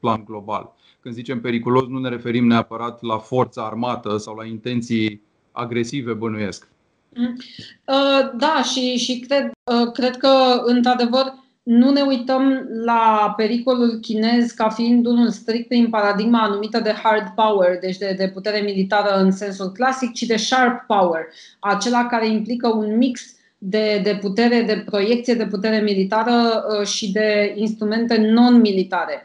plan 0.00 0.24
global? 0.24 0.74
Când 1.00 1.14
zicem 1.14 1.40
periculos, 1.40 1.86
nu 1.86 1.98
ne 1.98 2.08
referim 2.08 2.46
neapărat 2.46 3.02
la 3.02 3.18
forța 3.18 3.62
armată 3.62 4.16
sau 4.16 4.34
la 4.34 4.44
intenții 4.44 5.22
agresive, 5.52 6.12
bănuiesc. 6.12 6.68
Mm. 7.14 7.36
Uh, 7.86 8.30
da, 8.36 8.62
și, 8.72 8.96
și 8.96 9.18
cred, 9.20 9.44
uh, 9.44 9.92
cred 9.92 10.16
că, 10.16 10.62
într-adevăr, 10.64 11.40
nu 11.62 11.90
ne 11.90 12.00
uităm 12.00 12.68
la 12.84 13.34
pericolul 13.36 13.98
chinez 14.00 14.50
ca 14.50 14.68
fiind 14.68 15.06
unul 15.06 15.30
strict 15.30 15.72
în 15.72 15.90
paradigma 15.90 16.42
anumită 16.42 16.80
de 16.80 16.92
hard 17.02 17.28
power, 17.34 17.78
deci 17.78 17.96
de, 17.96 18.14
de 18.18 18.28
putere 18.28 18.60
militară 18.60 19.22
în 19.22 19.30
sensul 19.30 19.72
clasic, 19.72 20.12
ci 20.12 20.22
de 20.22 20.36
sharp 20.36 20.86
power, 20.86 21.26
acela 21.60 22.06
care 22.06 22.28
implică 22.28 22.68
un 22.68 22.96
mix 22.96 23.36
de, 23.64 24.00
de 24.02 24.18
putere, 24.20 24.62
de 24.62 24.82
proiecție 24.86 25.34
de 25.34 25.46
putere 25.46 25.80
militară 25.80 26.32
uh, 26.32 26.86
și 26.86 27.12
de 27.12 27.54
instrumente 27.56 28.16
non-militare. 28.16 29.22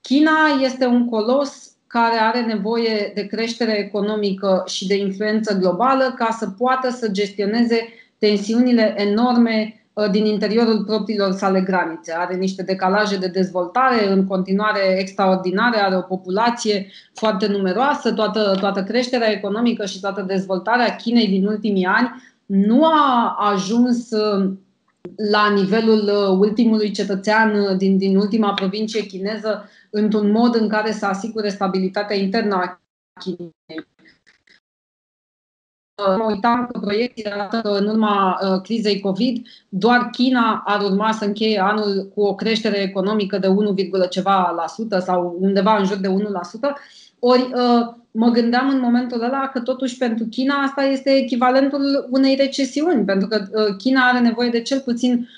China 0.00 0.32
este 0.62 0.86
un 0.86 1.08
colos 1.08 1.70
care 1.86 2.16
are 2.16 2.40
nevoie 2.40 3.12
de 3.14 3.26
creștere 3.26 3.78
economică 3.78 4.62
și 4.66 4.86
de 4.86 4.96
influență 4.96 5.58
globală 5.58 6.14
ca 6.16 6.36
să 6.38 6.48
poată 6.58 6.90
să 6.90 7.08
gestioneze 7.08 7.88
tensiunile 8.18 8.94
enorme 8.96 9.82
uh, 9.92 10.10
din 10.10 10.24
interiorul 10.24 10.84
propriilor 10.84 11.32
sale 11.32 11.60
granițe. 11.60 12.14
Are 12.16 12.36
niște 12.36 12.62
decalaje 12.62 13.16
de 13.16 13.26
dezvoltare 13.26 14.08
în 14.08 14.26
continuare 14.26 14.96
extraordinare, 14.98 15.78
are 15.78 15.96
o 15.96 16.00
populație 16.00 16.86
foarte 17.14 17.46
numeroasă, 17.46 18.12
toată, 18.12 18.56
toată 18.60 18.82
creșterea 18.82 19.30
economică 19.30 19.84
și 19.84 20.00
toată 20.00 20.22
dezvoltarea 20.22 20.96
Chinei 20.96 21.28
din 21.28 21.46
ultimii 21.46 21.84
ani 21.84 22.10
nu 22.50 22.84
a 22.84 23.36
ajuns 23.38 24.10
uh, 24.10 24.52
la 25.30 25.50
nivelul 25.50 26.00
uh, 26.00 26.38
ultimului 26.38 26.90
cetățean 26.90 27.76
din, 27.76 27.98
din 27.98 28.16
ultima 28.16 28.54
provincie 28.54 29.06
chineză 29.06 29.68
într-un 29.90 30.30
mod 30.30 30.54
în 30.54 30.68
care 30.68 30.92
să 30.92 31.06
asigure 31.06 31.48
stabilitatea 31.48 32.16
internă 32.16 32.54
a 32.54 32.80
Chinei. 33.20 33.88
Mă 36.16 36.24
uitam 36.28 36.66
că 36.66 36.78
proiecțiile 36.78 37.32
arată 37.32 37.60
că 37.60 37.68
în 37.68 37.86
urma 37.86 38.38
uh, 38.42 38.60
crizei 38.62 39.00
COVID, 39.00 39.46
doar 39.68 40.08
China 40.12 40.62
ar 40.66 40.82
urma 40.82 41.12
să 41.12 41.24
încheie 41.24 41.58
anul 41.58 42.10
cu 42.14 42.22
o 42.22 42.34
creștere 42.34 42.76
economică 42.76 43.38
de 43.38 43.46
1, 43.46 43.74
ceva 44.10 44.50
la 44.56 44.66
sută 44.66 44.98
sau 44.98 45.36
undeva 45.40 45.76
în 45.76 45.84
jur 45.84 45.96
de 45.96 46.08
1%. 46.08 46.12
Ori 47.20 47.50
uh, 47.54 47.94
mă 48.10 48.28
gândeam 48.28 48.68
în 48.68 48.80
momentul 48.80 49.22
ăla 49.22 49.50
că 49.52 49.60
totuși 49.60 49.96
pentru 49.96 50.24
China 50.24 50.54
asta 50.54 50.82
este 50.82 51.10
echivalentul 51.10 52.08
unei 52.10 52.34
recesiuni, 52.34 53.04
pentru 53.04 53.28
că 53.28 53.46
uh, 53.50 53.76
China 53.78 54.00
are 54.08 54.18
nevoie 54.18 54.48
de 54.48 54.62
cel 54.62 54.80
puțin 54.80 55.28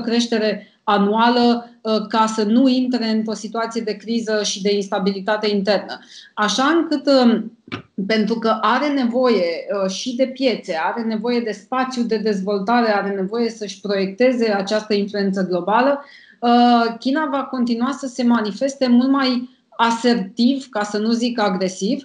6% 0.00 0.04
creștere 0.04 0.70
anuală 0.84 1.70
uh, 1.80 2.06
ca 2.08 2.26
să 2.26 2.42
nu 2.42 2.68
intre 2.68 3.08
într-o 3.08 3.34
situație 3.34 3.80
de 3.80 3.96
criză 3.96 4.42
și 4.42 4.62
de 4.62 4.74
instabilitate 4.74 5.48
internă. 5.48 5.98
Așa 6.34 6.64
încât, 6.64 7.06
um, 7.06 7.58
pentru 8.06 8.34
că 8.34 8.58
are 8.60 8.88
nevoie 8.88 9.44
uh, 9.84 9.90
și 9.90 10.16
de 10.16 10.26
piețe, 10.26 10.78
are 10.84 11.02
nevoie 11.02 11.40
de 11.40 11.52
spațiu 11.52 12.02
de 12.02 12.16
dezvoltare, 12.16 12.96
are 12.96 13.14
nevoie 13.14 13.50
să-și 13.50 13.80
proiecteze 13.80 14.50
această 14.50 14.94
influență 14.94 15.46
globală, 15.46 16.04
uh, 16.40 16.94
China 16.98 17.28
va 17.30 17.42
continua 17.42 17.90
să 17.98 18.06
se 18.06 18.22
manifeste 18.22 18.88
mult 18.88 19.10
mai 19.10 19.58
asertiv, 19.88 20.68
ca 20.70 20.82
să 20.82 20.98
nu 20.98 21.10
zic 21.10 21.40
agresiv, 21.40 22.04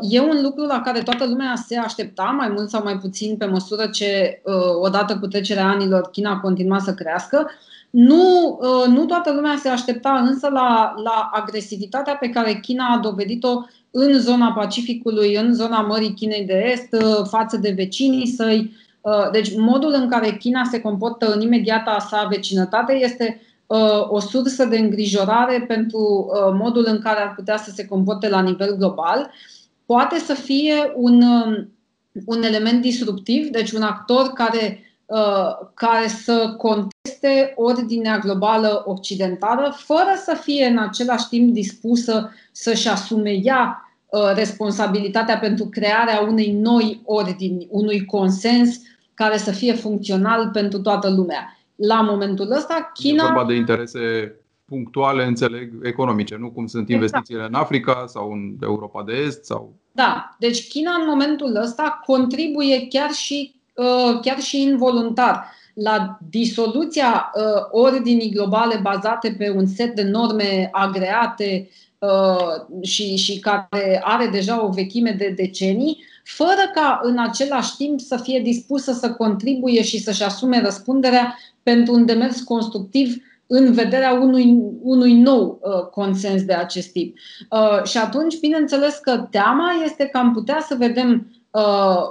e 0.00 0.20
un 0.20 0.42
lucru 0.42 0.64
la 0.64 0.80
care 0.80 1.00
toată 1.00 1.26
lumea 1.26 1.54
se 1.66 1.76
aștepta, 1.76 2.22
mai 2.22 2.48
mult 2.48 2.68
sau 2.68 2.82
mai 2.82 2.98
puțin, 2.98 3.36
pe 3.36 3.44
măsură 3.44 3.86
ce, 3.86 4.42
odată 4.80 5.18
cu 5.18 5.26
trecerea 5.26 5.68
anilor, 5.68 6.08
China 6.10 6.40
continua 6.40 6.78
să 6.78 6.94
crească. 6.94 7.46
Nu, 7.90 8.58
uh, 8.60 8.86
nu 8.86 9.04
toată 9.04 9.32
lumea 9.32 9.56
se 9.56 9.68
aștepta 9.68 10.18
însă 10.18 10.48
la, 10.48 10.94
la 11.04 11.30
agresivitatea 11.32 12.14
pe 12.14 12.28
care 12.28 12.58
China 12.62 12.84
a 12.84 12.98
dovedit-o 12.98 13.62
în 13.90 14.20
zona 14.20 14.52
Pacificului, 14.52 15.34
în 15.34 15.54
zona 15.54 15.80
Mării 15.80 16.14
Chinei 16.14 16.44
de 16.44 16.70
Est, 16.72 17.02
uh, 17.04 17.26
față 17.28 17.56
de 17.56 17.72
vecinii 17.76 18.26
săi. 18.26 18.72
Uh, 19.00 19.30
deci, 19.32 19.56
modul 19.56 19.92
în 19.92 20.08
care 20.08 20.36
China 20.36 20.64
se 20.64 20.80
comportă 20.80 21.32
în 21.32 21.40
imediata 21.40 21.98
sa 21.98 22.26
vecinătate 22.30 22.92
este 22.94 23.40
o 24.08 24.20
sursă 24.20 24.64
de 24.64 24.78
îngrijorare 24.78 25.64
pentru 25.68 26.30
modul 26.52 26.84
în 26.86 26.98
care 26.98 27.20
ar 27.20 27.34
putea 27.34 27.56
să 27.56 27.70
se 27.74 27.86
comporte 27.86 28.28
la 28.28 28.40
nivel 28.40 28.76
global. 28.76 29.30
Poate 29.86 30.18
să 30.18 30.34
fie 30.34 30.92
un, 30.94 31.22
um, 31.22 31.72
un 32.26 32.42
element 32.42 32.80
disruptiv, 32.80 33.48
deci 33.48 33.70
un 33.70 33.82
actor 33.82 34.26
care 34.26 34.90
care 35.74 36.08
să 36.08 36.54
conteste 36.58 37.52
ordinea 37.56 38.18
globală 38.18 38.82
occidentală, 38.86 39.74
fără 39.76 40.14
să 40.24 40.38
fie 40.42 40.66
în 40.66 40.78
același 40.78 41.28
timp 41.28 41.52
dispusă 41.52 42.32
să-și 42.52 42.88
asume 42.88 43.30
ea 43.30 43.92
uh, 44.06 44.32
responsabilitatea 44.34 45.38
pentru 45.38 45.64
crearea 45.64 46.20
unei 46.20 46.52
noi 46.52 47.00
ordini, 47.04 47.66
unui 47.70 48.04
consens 48.04 48.80
care 49.14 49.36
să 49.36 49.50
fie 49.50 49.72
funcțional 49.72 50.50
pentru 50.52 50.80
toată 50.80 51.10
lumea. 51.10 51.58
La 51.86 52.00
momentul 52.00 52.50
ăsta, 52.50 52.90
China. 52.94 53.22
E 53.22 53.26
vorba 53.26 53.44
de 53.44 53.54
interese 53.54 54.34
punctuale, 54.64 55.24
înțeleg, 55.24 55.72
economice, 55.82 56.36
nu 56.36 56.50
cum 56.50 56.66
sunt 56.66 56.88
exact. 56.88 57.02
investițiile 57.02 57.44
în 57.44 57.54
Africa 57.54 58.04
sau 58.06 58.32
în 58.32 58.56
Europa 58.62 59.02
de 59.02 59.12
Est 59.12 59.44
sau. 59.44 59.74
Da, 59.92 60.36
deci 60.38 60.68
China 60.68 60.90
în 61.00 61.06
momentul 61.08 61.56
ăsta 61.56 62.00
contribuie 62.06 62.86
chiar 62.88 63.10
și, 63.10 63.54
uh, 63.74 64.20
chiar 64.20 64.38
și 64.38 64.62
involuntar 64.62 65.44
la 65.74 66.18
disoluția 66.30 67.30
uh, 67.34 67.42
ordinii 67.70 68.30
globale 68.30 68.80
bazate 68.82 69.34
pe 69.38 69.50
un 69.50 69.66
set 69.66 69.94
de 69.94 70.02
norme 70.02 70.68
agreate 70.72 71.68
uh, 71.68 71.89
și, 72.82 73.16
și 73.16 73.38
care 73.38 74.00
are 74.04 74.26
deja 74.26 74.64
o 74.64 74.68
vechime 74.68 75.14
de 75.18 75.32
decenii, 75.36 76.04
fără 76.24 76.70
ca 76.74 77.00
în 77.02 77.18
același 77.18 77.76
timp 77.76 78.00
să 78.00 78.16
fie 78.16 78.40
dispusă 78.40 78.92
să 78.92 79.12
contribuie 79.12 79.82
și 79.82 79.98
să-și 79.98 80.22
asume 80.22 80.60
răspunderea 80.60 81.38
pentru 81.62 81.94
un 81.94 82.06
demers 82.06 82.40
constructiv 82.40 83.16
în 83.46 83.72
vederea 83.72 84.12
unui, 84.12 84.58
unui 84.82 85.12
nou 85.12 85.60
uh, 85.62 85.86
consens 85.90 86.42
de 86.42 86.52
acest 86.52 86.92
tip. 86.92 87.16
Uh, 87.50 87.84
și 87.84 87.98
atunci, 87.98 88.40
bineînțeles 88.40 88.96
că 88.96 89.26
teama 89.30 89.70
este 89.84 90.04
că 90.04 90.18
am 90.18 90.32
putea 90.32 90.64
să 90.68 90.74
vedem 90.78 91.26
uh, 91.50 92.02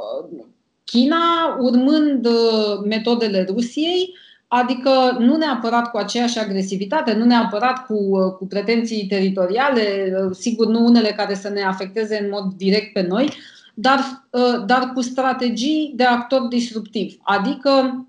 China 0.83 1.57
urmând 1.59 2.25
uh, 2.25 2.79
metodele 2.85 3.45
Rusiei, 3.49 4.15
adică 4.51 5.15
nu 5.19 5.35
neapărat 5.35 5.91
cu 5.91 5.97
aceeași 5.97 6.39
agresivitate, 6.39 7.13
nu 7.13 7.25
neapărat 7.25 7.85
cu, 7.85 7.93
uh, 7.93 8.33
cu 8.37 8.47
pretenții 8.47 9.05
teritoriale, 9.07 10.13
uh, 10.25 10.35
sigur 10.35 10.67
nu 10.67 10.85
unele 10.85 11.09
care 11.09 11.33
să 11.33 11.49
ne 11.49 11.61
afecteze 11.61 12.19
în 12.21 12.29
mod 12.31 12.53
direct 12.53 12.93
pe 12.93 13.01
noi, 13.01 13.29
dar, 13.73 14.27
dar 14.65 14.91
cu 14.93 15.01
strategii 15.01 15.93
de 15.95 16.03
actor 16.03 16.41
disruptiv, 16.41 17.17
adică 17.21 18.05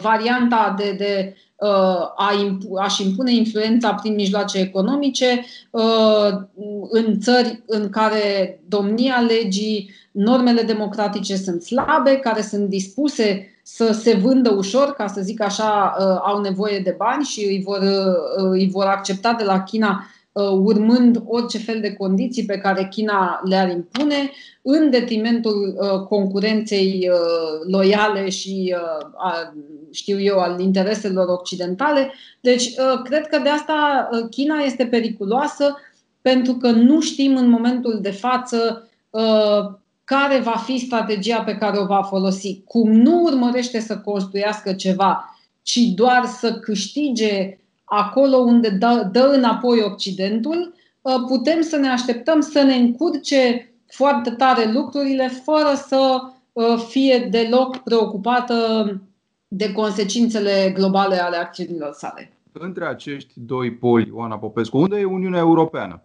varianta 0.00 0.74
de, 0.78 0.94
de 0.98 1.36
a 2.16 2.32
a-și 2.76 3.02
impune 3.02 3.32
influența 3.32 3.94
prin 3.94 4.14
mijloace 4.14 4.58
economice 4.58 5.44
în 6.90 7.20
țări 7.20 7.62
în 7.66 7.90
care 7.90 8.60
domnia 8.68 9.20
legii, 9.28 9.90
normele 10.10 10.62
democratice 10.62 11.36
sunt 11.36 11.62
slabe, 11.62 12.16
care 12.16 12.42
sunt 12.42 12.68
dispuse 12.68 13.57
să 13.74 13.92
se 13.92 14.14
vândă 14.14 14.50
ușor, 14.50 14.92
ca 14.92 15.06
să 15.06 15.20
zic 15.20 15.40
așa, 15.40 15.94
au 16.24 16.40
nevoie 16.40 16.78
de 16.78 16.94
bani 16.98 17.24
și 17.24 17.44
îi 17.44 17.62
vor, 17.64 17.80
îi 18.36 18.68
vor 18.70 18.84
accepta 18.84 19.32
de 19.32 19.44
la 19.44 19.62
China 19.62 20.06
urmând 20.52 21.22
orice 21.26 21.58
fel 21.58 21.80
de 21.80 21.92
condiții 21.92 22.44
pe 22.44 22.58
care 22.58 22.88
China 22.90 23.40
le-ar 23.44 23.70
impune, 23.70 24.30
în 24.62 24.90
detrimentul 24.90 25.74
concurenței 26.08 27.10
loiale 27.66 28.28
și 28.28 28.74
știu 29.90 30.20
eu, 30.20 30.38
al 30.38 30.60
intereselor 30.60 31.28
occidentale. 31.28 32.12
Deci, 32.40 32.66
uh, 32.66 33.02
cred 33.04 33.26
că 33.26 33.38
de 33.38 33.48
asta 33.48 34.08
uh, 34.12 34.26
China 34.30 34.58
este 34.58 34.86
periculoasă 34.86 35.76
pentru 36.20 36.52
că 36.52 36.70
nu 36.70 37.00
știm 37.00 37.36
în 37.36 37.48
momentul 37.48 37.98
de 38.02 38.10
față 38.10 38.88
uh, 39.10 39.76
care 40.08 40.40
va 40.40 40.56
fi 40.56 40.78
strategia 40.78 41.42
pe 41.42 41.56
care 41.56 41.78
o 41.78 41.86
va 41.86 42.02
folosi. 42.02 42.62
Cum 42.64 42.90
nu 42.90 43.22
urmărește 43.22 43.80
să 43.80 43.98
construiască 43.98 44.72
ceva, 44.72 45.38
ci 45.62 45.78
doar 45.78 46.24
să 46.24 46.52
câștige 46.52 47.58
acolo 47.84 48.36
unde 48.36 48.68
dă, 48.68 49.08
dă 49.12 49.32
înapoi 49.34 49.82
Occidentul, 49.82 50.74
putem 51.26 51.60
să 51.60 51.76
ne 51.76 51.88
așteptăm 51.88 52.40
să 52.40 52.62
ne 52.62 52.74
încurce 52.74 53.72
foarte 53.86 54.30
tare 54.30 54.72
lucrurile 54.72 55.28
fără 55.28 55.74
să 55.86 56.20
fie 56.88 57.28
deloc 57.30 57.76
preocupată 57.76 58.54
de 59.48 59.72
consecințele 59.72 60.72
globale 60.74 61.22
ale 61.22 61.36
acțiunilor 61.36 61.92
sale. 61.92 62.32
Între 62.52 62.86
acești 62.86 63.32
doi 63.34 63.72
poli, 63.74 64.06
Ioana 64.06 64.38
Popescu, 64.38 64.78
unde 64.78 64.98
e 64.98 65.04
Uniunea 65.04 65.40
Europeană 65.40 66.02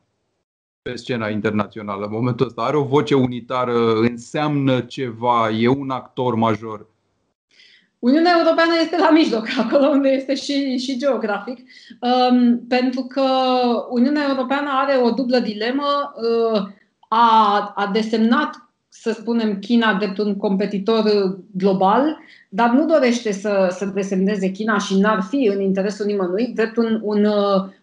pe 0.84 0.96
scena 0.96 1.30
internațională? 1.30 2.06
În 2.06 2.12
momentul 2.12 2.46
ăsta 2.46 2.62
are 2.62 2.78
o 2.78 2.84
voce 2.84 3.16
unitară, 3.16 3.94
înseamnă 3.94 4.80
ceva, 4.80 5.50
e 5.50 5.68
un 5.68 5.90
actor 5.90 6.36
major? 6.36 6.88
Uniunea 8.00 8.36
Europeană 8.38 8.72
este 8.82 8.98
la 8.98 9.10
mijloc, 9.10 9.48
acolo 9.64 9.88
unde 9.88 10.10
este 10.10 10.36
și, 10.36 10.78
și 10.78 10.98
geografic, 10.98 11.58
um, 12.00 12.68
pentru 12.68 13.02
că 13.02 13.22
Uniunea 13.90 14.26
Europeană 14.30 14.70
are 14.72 14.98
o 15.04 15.12
dublă 15.12 15.40
dilemă. 15.40 16.14
Uh, 16.16 16.62
a, 17.08 17.74
a 17.76 17.90
desemnat 17.94 18.70
să 18.90 19.12
spunem, 19.12 19.60
China 19.60 19.94
drept 19.94 20.18
un 20.18 20.36
competitor 20.38 21.04
global, 21.52 22.18
dar 22.50 22.70
nu 22.70 22.86
dorește 22.86 23.32
să, 23.32 23.68
să 23.70 23.86
desemneze 23.86 24.52
China 24.52 24.78
și 24.78 25.00
n-ar 25.00 25.22
fi 25.22 25.52
în 25.54 25.62
interesul 25.62 26.06
nimănui 26.06 26.52
drept 26.56 26.78
un, 26.78 27.00
un, 27.04 27.28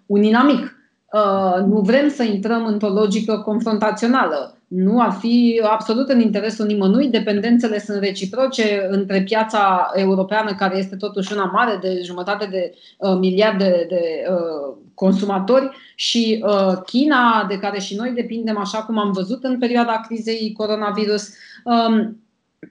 un 0.07 0.23
inamic. 0.23 0.80
Uh, 1.13 1.65
nu 1.67 1.81
vrem 1.81 2.09
să 2.09 2.23
intrăm 2.23 2.67
într-o 2.67 2.89
logică 2.89 3.39
confrontațională. 3.39 4.55
Nu 4.69 5.01
ar 5.01 5.11
fi 5.11 5.63
absolut 5.65 6.09
în 6.09 6.21
interesul 6.21 6.67
nimănui. 6.67 7.09
Dependențele 7.09 7.79
sunt 7.79 8.03
reciproce 8.03 8.87
între 8.91 9.23
piața 9.23 9.91
europeană, 9.95 10.55
care 10.55 10.79
este 10.79 10.97
totuși 10.97 11.33
una 11.33 11.45
mare 11.45 11.79
de 11.83 12.01
jumătate 12.05 12.47
de 12.47 12.73
uh, 12.99 13.17
miliarde 13.19 13.65
de, 13.65 13.87
de 13.89 14.03
uh, 14.31 14.77
consumatori, 14.95 15.71
și 15.95 16.45
uh, 16.47 16.77
China, 16.87 17.45
de 17.49 17.59
care 17.59 17.79
și 17.79 17.97
noi 17.97 18.11
depindem, 18.11 18.59
așa 18.59 18.83
cum 18.83 18.99
am 18.99 19.13
văzut 19.13 19.45
în 19.45 19.59
perioada 19.59 20.01
crizei 20.07 20.55
coronavirus. 20.57 21.29
Um, 21.65 22.21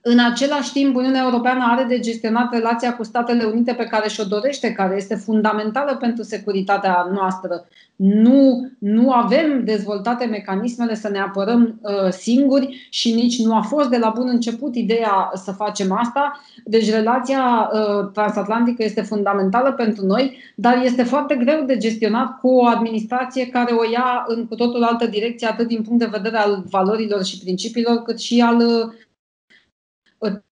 în 0.02 0.20
același 0.20 0.72
timp, 0.72 0.96
Uniunea 0.96 1.24
Europeană 1.24 1.66
are 1.68 1.84
de 1.84 2.00
gestionat 2.00 2.54
relația 2.54 2.96
cu 2.96 3.04
Statele 3.04 3.44
Unite 3.44 3.74
pe 3.74 3.84
care 3.84 4.10
și-o 4.10 4.24
dorește, 4.24 4.72
care 4.72 4.96
este 4.96 5.16
fundamentală 5.16 5.96
pentru 5.96 6.24
securitatea 6.24 7.08
noastră. 7.14 7.68
Nu, 7.96 8.70
nu 8.80 9.12
avem 9.12 9.64
dezvoltate 9.64 10.26
mecanismele 10.26 10.96
să 10.96 11.10
ne 11.10 11.20
apărăm 11.20 11.80
uh, 11.82 12.12
singuri 12.12 12.88
și 12.90 13.14
nici 13.14 13.42
nu 13.42 13.56
a 13.56 13.62
fost 13.62 13.90
de 13.90 13.98
la 13.98 14.12
bun 14.16 14.28
început 14.28 14.76
ideea 14.76 15.32
să 15.34 15.52
facem 15.52 15.92
asta. 15.92 16.42
Deci 16.64 16.92
relația 16.92 17.70
uh, 17.74 18.12
transatlantică 18.14 18.84
este 18.84 19.02
fundamentală 19.02 19.72
pentru 19.72 20.06
noi, 20.06 20.38
dar 20.56 20.82
este 20.84 21.04
foarte 21.04 21.36
greu 21.36 21.64
de 21.66 21.78
gestionat 21.78 22.40
cu 22.40 22.48
o 22.48 22.66
administrație 22.66 23.48
care 23.48 23.74
o 23.74 23.92
ia 23.92 24.26
în 24.28 24.46
cu 24.48 24.56
totul 24.56 24.84
altă 24.84 25.06
direcție, 25.06 25.48
atât 25.48 25.68
din 25.68 25.82
punct 25.82 26.00
de 26.00 26.10
vedere 26.12 26.38
al 26.38 26.64
valorilor 26.70 27.24
și 27.24 27.40
principiilor, 27.40 28.02
cât 28.02 28.20
și 28.20 28.42
al 28.42 28.58
uh, 28.58 28.94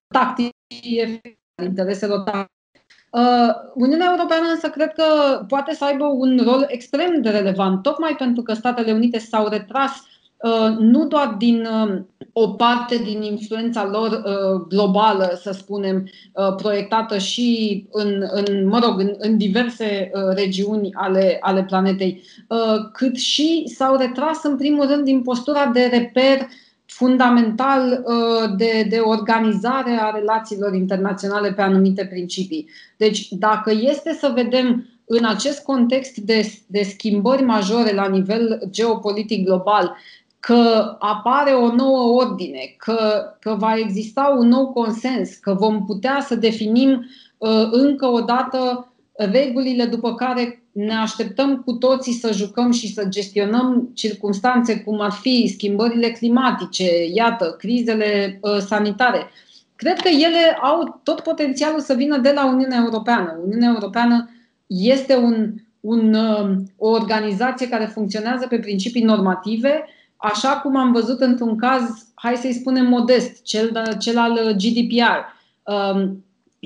tacticii 0.08 1.22
intereselor 1.64 2.20
tactice. 2.20 2.56
Uh, 3.12 3.54
Uniunea 3.74 4.08
Europeană 4.12 4.48
însă 4.54 4.68
cred 4.68 4.94
că 4.94 5.04
poate 5.48 5.74
să 5.74 5.86
aibă 5.86 6.06
un 6.06 6.40
rol 6.44 6.66
extrem 6.68 7.22
de 7.22 7.30
relevant, 7.30 7.82
tocmai 7.82 8.16
pentru 8.18 8.42
că 8.42 8.54
Statele 8.54 8.92
Unite 8.92 9.18
s-au 9.18 9.48
retras 9.48 9.92
uh, 10.38 10.76
nu 10.80 11.08
doar 11.08 11.36
din 11.38 11.66
uh, 11.66 12.02
o 12.32 12.48
parte 12.48 12.96
din 12.98 13.22
influența 13.22 13.86
lor 13.86 14.22
globală, 14.68 15.40
să 15.42 15.52
spunem, 15.52 16.10
proiectată 16.58 17.18
și 17.18 17.86
în, 17.92 18.24
în 18.32 18.68
mă 18.68 18.80
rog, 18.84 19.00
în, 19.00 19.14
în 19.18 19.38
diverse 19.38 20.12
regiuni 20.36 20.90
ale, 20.94 21.38
ale 21.42 21.64
planetei, 21.64 22.22
cât 22.94 23.16
și 23.16 23.64
s-au 23.76 23.96
retras 23.96 24.44
în 24.44 24.58
primul 24.58 24.88
rând 24.88 25.04
din 25.04 25.22
postura 25.22 25.66
de 25.66 25.90
reper 25.92 26.48
fundamental 26.98 28.04
uh, 28.06 28.56
de, 28.58 28.88
de 28.90 28.98
organizare 28.98 29.98
a 30.02 30.10
relațiilor 30.10 30.74
internaționale 30.74 31.54
pe 31.54 31.62
anumite 31.62 32.06
principii. 32.06 32.70
Deci, 32.98 33.28
dacă 33.32 33.72
este 33.80 34.14
să 34.14 34.32
vedem 34.34 34.90
în 35.06 35.26
acest 35.26 35.64
context 35.64 36.18
de, 36.18 36.52
de 36.68 36.84
schimbări 36.84 37.44
majore 37.44 37.94
la 37.94 38.08
nivel 38.08 38.68
geopolitic 38.70 39.46
global, 39.46 39.96
că 40.40 40.96
apare 41.00 41.52
o 41.52 41.74
nouă 41.74 42.24
ordine, 42.24 42.76
că, 42.78 43.24
că 43.40 43.56
va 43.60 43.76
exista 43.76 44.36
un 44.40 44.48
nou 44.48 44.68
consens, 44.72 45.36
că 45.36 45.54
vom 45.54 45.86
putea 45.86 46.20
să 46.28 46.36
definim 46.36 47.06
uh, 47.38 47.68
încă 47.72 48.06
o 48.06 48.20
dată 48.20 48.92
regulile 49.18 49.86
după 49.86 50.16
care 50.16 50.64
ne 50.72 50.94
așteptăm 50.94 51.62
cu 51.66 51.72
toții 51.74 52.14
să 52.14 52.32
jucăm 52.34 52.72
și 52.72 52.94
să 52.94 53.06
gestionăm 53.10 53.92
circunstanțe 53.94 54.80
cum 54.80 55.02
ar 55.02 55.12
fi 55.12 55.52
schimbările 55.54 56.12
climatice, 56.12 57.06
iată, 57.14 57.56
crizele 57.58 58.40
uh, 58.42 58.58
sanitare. 58.58 59.28
Cred 59.76 60.00
că 60.00 60.08
ele 60.08 60.58
au 60.62 61.00
tot 61.04 61.20
potențialul 61.20 61.80
să 61.80 61.94
vină 61.94 62.18
de 62.18 62.32
la 62.32 62.46
Uniunea 62.46 62.82
Europeană. 62.84 63.40
Uniunea 63.46 63.70
Europeană 63.74 64.30
este 64.68 65.16
un, 65.16 65.54
un, 65.80 66.14
uh, 66.14 66.56
o 66.78 66.90
organizație 66.90 67.70
care 67.70 67.86
funcționează 67.86 68.48
pe 68.48 68.60
principii 68.60 69.04
normative, 69.04 69.86
așa 70.18 70.50
cum 70.50 70.76
am 70.78 70.92
văzut 70.92 71.22
într-un 71.22 71.58
caz, 71.58 72.12
hai 72.14 72.36
să-i 72.36 72.54
spunem 72.54 72.86
modest, 72.86 73.44
cel, 73.44 73.96
cel 74.00 74.18
al 74.18 74.56
GDPR. 74.58 75.36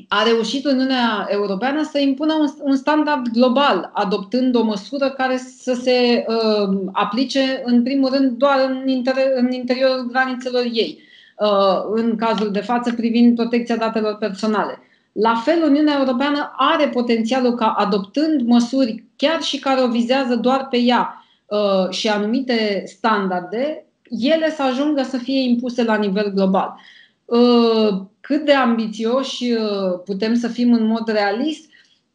Um, 0.02 0.06
a 0.08 0.24
reușit 0.24 0.66
Uniunea 0.66 1.28
Europeană 1.30 1.84
să 1.84 2.00
impună 2.00 2.34
un, 2.34 2.48
un 2.64 2.76
standard 2.76 3.28
global, 3.28 3.90
adoptând 3.94 4.56
o 4.56 4.64
măsură 4.64 5.10
care 5.10 5.38
să 5.38 5.74
se 5.74 6.26
uh, 6.28 6.80
aplice, 6.92 7.62
în 7.66 7.84
primul 7.84 8.10
rând, 8.10 8.38
doar 8.38 8.70
în, 8.70 8.88
inter- 8.88 9.36
în 9.36 9.52
interiorul 9.52 10.08
granițelor 10.12 10.64
ei, 10.64 11.02
uh, 11.38 11.84
în 11.94 12.16
cazul 12.16 12.52
de 12.52 12.60
față 12.60 12.94
privind 12.94 13.36
protecția 13.36 13.76
datelor 13.76 14.16
personale. 14.16 14.80
La 15.12 15.36
fel, 15.36 15.64
Uniunea 15.64 15.98
Europeană 16.00 16.52
are 16.58 16.88
potențialul 16.88 17.56
ca, 17.56 17.74
adoptând 17.78 18.42
măsuri 18.42 19.04
chiar 19.16 19.42
și 19.42 19.60
care 19.60 19.82
o 19.82 19.88
vizează 19.88 20.36
doar 20.36 20.68
pe 20.68 20.78
ea 20.78 21.26
și 21.90 22.08
anumite 22.08 22.84
standarde, 22.86 23.86
ele 24.10 24.50
să 24.50 24.64
ajungă 24.64 25.04
să 25.04 25.18
fie 25.18 25.40
impuse 25.40 25.84
la 25.84 25.96
nivel 25.96 26.32
global. 26.36 26.76
Cât 28.32 28.46
de 28.46 28.54
ambițioși 28.54 29.46
putem 30.06 30.36
să 30.36 30.48
fim 30.48 30.74
în 30.74 30.86
mod 30.86 31.08
realist, 31.08 31.72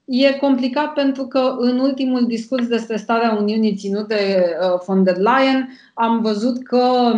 E 0.06 0.32
complicat 0.32 0.92
pentru 0.92 1.26
că 1.26 1.54
în 1.58 1.78
ultimul 1.78 2.26
discurs 2.26 2.66
despre 2.66 2.96
starea 2.96 3.36
Uniunii 3.40 3.76
ținut 3.76 4.08
de 4.08 4.46
uh, 4.60 4.80
von 4.86 5.04
der 5.04 5.16
Leyen 5.16 5.68
am 5.94 6.20
văzut 6.20 6.62
că 6.62 7.12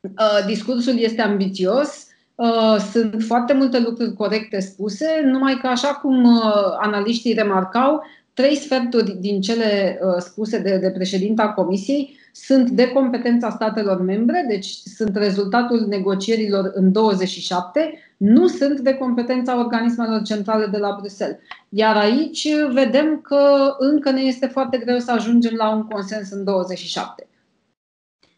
uh, 0.00 0.44
discursul 0.46 0.98
este 0.98 1.22
ambițios, 1.22 2.06
uh, 2.34 2.76
sunt 2.92 3.22
foarte 3.22 3.52
multe 3.52 3.78
lucruri 3.78 4.14
corecte 4.14 4.60
spuse, 4.60 5.06
numai 5.24 5.58
că 5.60 5.66
așa 5.66 5.88
cum 5.88 6.24
uh, 6.24 6.42
analiștii 6.80 7.32
remarcau, 7.32 8.02
trei 8.34 8.56
sferturi 8.56 9.16
din 9.20 9.40
cele 9.40 9.98
uh, 10.02 10.16
spuse 10.18 10.58
de, 10.58 10.78
de 10.78 10.90
președinta 10.90 11.48
Comisiei 11.48 12.18
sunt 12.32 12.70
de 12.70 12.88
competența 12.88 13.50
statelor 13.50 14.00
membre, 14.00 14.44
deci 14.48 14.66
sunt 14.96 15.16
rezultatul 15.16 15.86
negocierilor 15.88 16.70
în 16.74 16.92
27, 16.92 17.98
nu 18.24 18.46
sunt 18.46 18.80
de 18.80 18.94
competența 18.94 19.58
organismelor 19.58 20.22
centrale 20.22 20.66
de 20.66 20.78
la 20.78 20.96
Bruxelles. 20.98 21.38
Iar 21.68 21.96
aici 21.96 22.48
vedem 22.72 23.20
că 23.20 23.74
încă 23.78 24.10
ne 24.10 24.20
este 24.20 24.46
foarte 24.46 24.78
greu 24.78 24.98
să 24.98 25.12
ajungem 25.12 25.54
la 25.56 25.74
un 25.74 25.82
consens 25.82 26.30
în 26.30 26.44
27. 26.44 27.28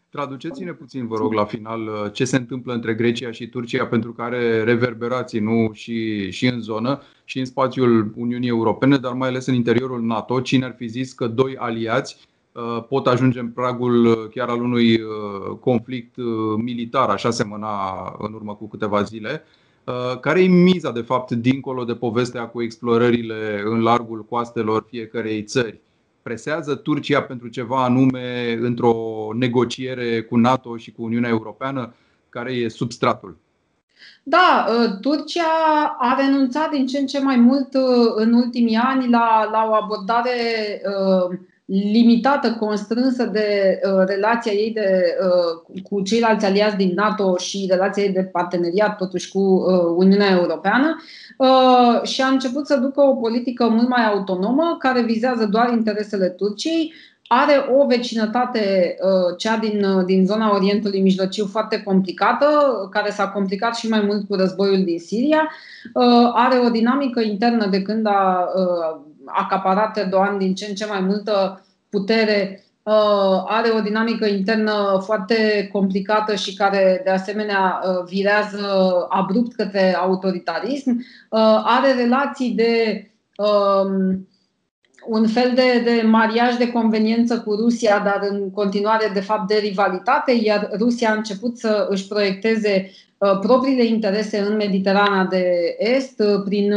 Traduceți-ne 0.09 0.71
puțin, 0.71 1.07
vă 1.07 1.15
rog, 1.15 1.33
la 1.33 1.45
final 1.45 2.09
ce 2.13 2.25
se 2.25 2.35
întâmplă 2.35 2.73
între 2.73 2.93
Grecia 2.93 3.31
și 3.31 3.47
Turcia 3.47 3.85
pentru 3.85 4.13
care 4.13 4.63
reverberații 4.63 5.39
nu 5.39 5.69
și, 5.73 6.31
și 6.31 6.47
în 6.47 6.61
zonă 6.61 7.01
și 7.23 7.39
în 7.39 7.45
spațiul 7.45 8.13
Uniunii 8.15 8.49
Europene, 8.49 8.97
dar 8.97 9.13
mai 9.13 9.27
ales 9.27 9.45
în 9.45 9.53
interiorul 9.53 10.01
NATO. 10.01 10.41
Cine 10.41 10.65
ar 10.65 10.73
fi 10.77 10.87
zis 10.87 11.13
că 11.13 11.27
doi 11.27 11.55
aliați 11.57 12.27
uh, 12.51 12.83
pot 12.89 13.07
ajunge 13.07 13.39
în 13.39 13.49
pragul 13.49 14.05
uh, 14.05 14.15
chiar 14.33 14.49
al 14.49 14.61
unui 14.61 14.93
uh, 14.93 15.57
conflict 15.59 16.15
militar, 16.57 17.09
așa 17.09 17.31
semăna 17.31 17.69
în 18.19 18.33
urmă 18.33 18.55
cu 18.55 18.67
câteva 18.67 19.01
zile. 19.01 19.43
Care 20.21 20.43
e 20.43 20.47
miza, 20.47 20.91
de 20.91 21.01
fapt, 21.01 21.31
dincolo 21.31 21.83
de 21.83 21.95
povestea 21.95 22.47
cu 22.47 22.61
explorările 22.61 23.61
în 23.65 23.81
largul 23.81 24.25
coastelor 24.25 24.85
fiecarei 24.89 25.43
țări? 25.43 25.79
presează 26.27 26.75
Turcia 26.75 27.21
pentru 27.21 27.47
ceva 27.47 27.83
anume 27.83 28.57
într-o 28.61 28.95
negociere 29.33 30.21
cu 30.21 30.35
NATO 30.37 30.77
și 30.77 30.91
cu 30.91 31.03
Uniunea 31.03 31.29
Europeană? 31.29 31.93
Care 32.29 32.51
e 32.51 32.69
substratul? 32.69 33.37
Da, 34.23 34.67
ă, 34.69 34.87
Turcia 35.01 35.95
a 35.99 36.15
renunțat 36.19 36.69
din 36.69 36.85
ce 36.87 36.97
în 36.99 37.05
ce 37.05 37.19
mai 37.19 37.35
mult 37.35 37.73
ă, 37.73 38.13
în 38.15 38.33
ultimii 38.33 38.75
ani 38.75 39.09
la, 39.09 39.49
la 39.51 39.67
o 39.69 39.73
abordare 39.73 40.31
uh, 40.85 41.37
limitată, 41.67 42.51
constrânsă 42.59 43.25
de 43.25 43.79
uh, 43.83 44.03
relația 44.05 44.51
ei 44.51 44.71
de, 44.71 45.17
uh, 45.21 45.81
cu 45.83 46.01
ceilalți 46.01 46.45
aliați 46.45 46.75
din 46.75 46.91
NATO 46.95 47.37
și 47.37 47.67
relația 47.69 48.03
ei 48.03 48.11
de 48.11 48.23
parteneriat 48.23 48.97
totuși 48.97 49.31
cu 49.31 49.39
uh, 49.39 49.93
Uniunea 49.95 50.31
Europeană 50.31 50.95
uh, 51.37 52.01
și 52.03 52.21
a 52.21 52.27
început 52.27 52.67
să 52.67 52.77
ducă 52.77 53.01
o 53.01 53.15
politică 53.15 53.67
mult 53.67 53.87
mai 53.87 54.05
autonomă 54.05 54.75
care 54.79 55.01
vizează 55.01 55.45
doar 55.45 55.71
interesele 55.71 56.27
Turciei, 56.27 56.93
are 57.27 57.65
o 57.77 57.85
vecinătate, 57.85 58.95
uh, 59.01 59.37
cea 59.37 59.57
din, 59.57 59.83
uh, 59.83 60.05
din 60.05 60.25
zona 60.25 60.53
Orientului 60.55 61.01
Mijlociu, 61.01 61.45
foarte 61.45 61.81
complicată, 61.81 62.47
care 62.91 63.09
s-a 63.09 63.27
complicat 63.27 63.75
și 63.75 63.89
mai 63.89 64.01
mult 64.05 64.27
cu 64.27 64.35
războiul 64.35 64.83
din 64.83 64.99
Siria. 64.99 65.49
Uh, 65.93 66.31
are 66.33 66.57
o 66.65 66.69
dinamică 66.69 67.21
internă 67.21 67.67
de 67.67 67.81
când 67.81 68.05
a 68.05 68.49
acaparat 69.27 69.97
Erdogan 69.97 70.37
din 70.37 70.55
ce 70.55 70.65
în 70.69 70.75
ce 70.75 70.85
mai 70.85 70.99
multă 70.99 71.65
putere, 71.89 72.65
uh, 72.83 73.43
are 73.45 73.69
o 73.69 73.81
dinamică 73.81 74.25
internă 74.25 75.01
foarte 75.05 75.69
complicată 75.71 76.35
și 76.35 76.53
care, 76.53 77.01
de 77.03 77.09
asemenea, 77.09 77.81
uh, 77.83 78.03
virează 78.05 78.67
abrupt 79.09 79.55
către 79.55 79.95
autoritarism, 79.95 80.89
uh, 80.89 81.61
are 81.63 81.93
relații 81.93 82.51
de 82.51 83.05
um, 83.37 84.27
un 85.07 85.27
fel 85.27 85.51
de, 85.55 85.81
de 85.83 86.01
mariaj 86.05 86.55
de 86.55 86.71
conveniență 86.71 87.39
cu 87.39 87.53
Rusia, 87.53 87.99
dar 87.99 88.27
în 88.29 88.51
continuare, 88.51 89.11
de 89.13 89.19
fapt, 89.19 89.47
de 89.47 89.55
rivalitate, 89.55 90.31
iar 90.31 90.69
Rusia 90.79 91.09
a 91.09 91.15
început 91.15 91.57
să 91.57 91.87
își 91.89 92.07
proiecteze 92.07 92.91
propriile 93.41 93.85
interese 93.85 94.39
în 94.39 94.55
Mediterana 94.55 95.25
de 95.25 95.75
Est 95.77 96.23
prin 96.45 96.73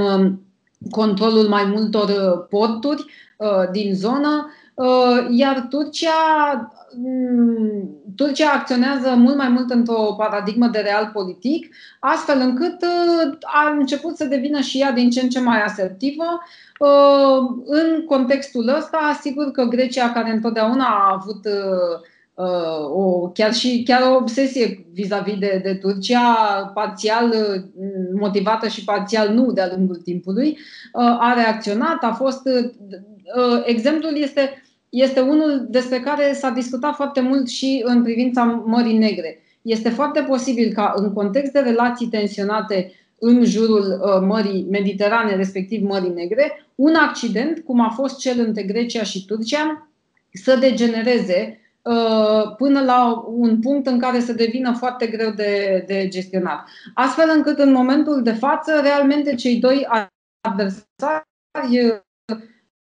controlul 0.90 1.48
mai 1.48 1.64
multor 1.64 2.08
uh, 2.08 2.46
porturi 2.48 3.04
uh, 3.36 3.70
din 3.72 3.94
zonă, 3.94 4.50
uh, 4.74 5.26
iar 5.30 5.66
Turcia, 5.70 6.10
mm, 6.96 7.88
Turcia 8.16 8.50
acționează 8.50 9.14
mult 9.16 9.36
mai 9.36 9.48
mult 9.48 9.70
într-o 9.70 10.14
paradigmă 10.16 10.66
de 10.66 10.78
real 10.78 11.10
politic, 11.12 11.74
astfel 12.00 12.40
încât 12.40 12.84
a 13.40 13.70
început 13.78 14.16
să 14.16 14.24
devină 14.24 14.60
și 14.60 14.80
ea 14.80 14.92
din 14.92 15.10
ce 15.10 15.20
în 15.20 15.28
ce 15.28 15.40
mai 15.40 15.62
asertivă. 15.62 16.24
În 17.64 18.04
contextul 18.06 18.68
ăsta, 18.76 19.18
sigur 19.20 19.50
că 19.50 19.62
Grecia, 19.64 20.12
care 20.12 20.30
întotdeauna 20.30 20.84
a 20.84 21.18
avut 21.20 21.44
Uh, 21.44 22.00
o, 22.92 23.28
chiar 23.28 23.54
și 23.54 23.82
chiar 23.82 24.10
o 24.10 24.16
obsesie 24.16 24.86
vis-a-vis 24.92 25.38
de, 25.38 25.60
de 25.62 25.74
Turcia, 25.74 26.20
parțial 26.74 27.28
uh, 27.28 27.62
motivată 28.20 28.68
și 28.68 28.84
parțial 28.84 29.28
nu 29.34 29.52
de-a 29.52 29.72
lungul 29.76 29.96
timpului, 29.96 30.48
uh, 30.48 31.02
a 31.02 31.32
reacționat, 31.34 32.02
a 32.02 32.12
fost. 32.12 32.48
Exemplul 33.64 34.16
este, 34.16 34.62
este 34.88 35.20
unul 35.20 35.66
despre 35.68 36.00
care 36.00 36.32
s-a 36.32 36.50
discutat 36.50 36.94
foarte 36.94 37.20
mult 37.20 37.48
și 37.48 37.82
în 37.84 38.02
privința 38.02 38.44
Mării 38.66 38.98
Negre. 38.98 39.42
Este 39.62 39.88
foarte 39.88 40.20
posibil 40.20 40.72
ca 40.72 40.92
în 40.96 41.12
context 41.12 41.52
de 41.52 41.58
relații 41.58 42.06
tensionate 42.06 42.92
în 43.18 43.44
jurul 43.44 44.00
Mării 44.26 44.66
Mediterane, 44.70 45.34
respectiv 45.34 45.82
Mării 45.82 46.12
Negre, 46.14 46.66
un 46.74 46.94
accident, 46.94 47.60
cum 47.60 47.80
a 47.80 47.88
fost 47.88 48.18
cel 48.18 48.40
între 48.46 48.62
Grecia 48.62 49.02
și 49.02 49.24
Turcia, 49.24 49.88
să 50.32 50.56
degenereze 50.60 51.54
Uh, 51.54 51.59
până 52.56 52.82
la 52.84 53.24
un 53.26 53.60
punct 53.60 53.86
în 53.86 53.98
care 53.98 54.20
să 54.20 54.32
devină 54.32 54.72
foarte 54.72 55.06
greu 55.06 55.30
de, 55.30 55.84
de 55.86 56.08
gestionat. 56.08 56.68
Astfel 56.94 57.30
încât 57.34 57.58
în 57.58 57.72
momentul 57.72 58.22
de 58.22 58.32
față, 58.32 58.80
realmente 58.80 59.34
cei 59.34 59.56
doi 59.56 59.86
adversari, 60.40 62.02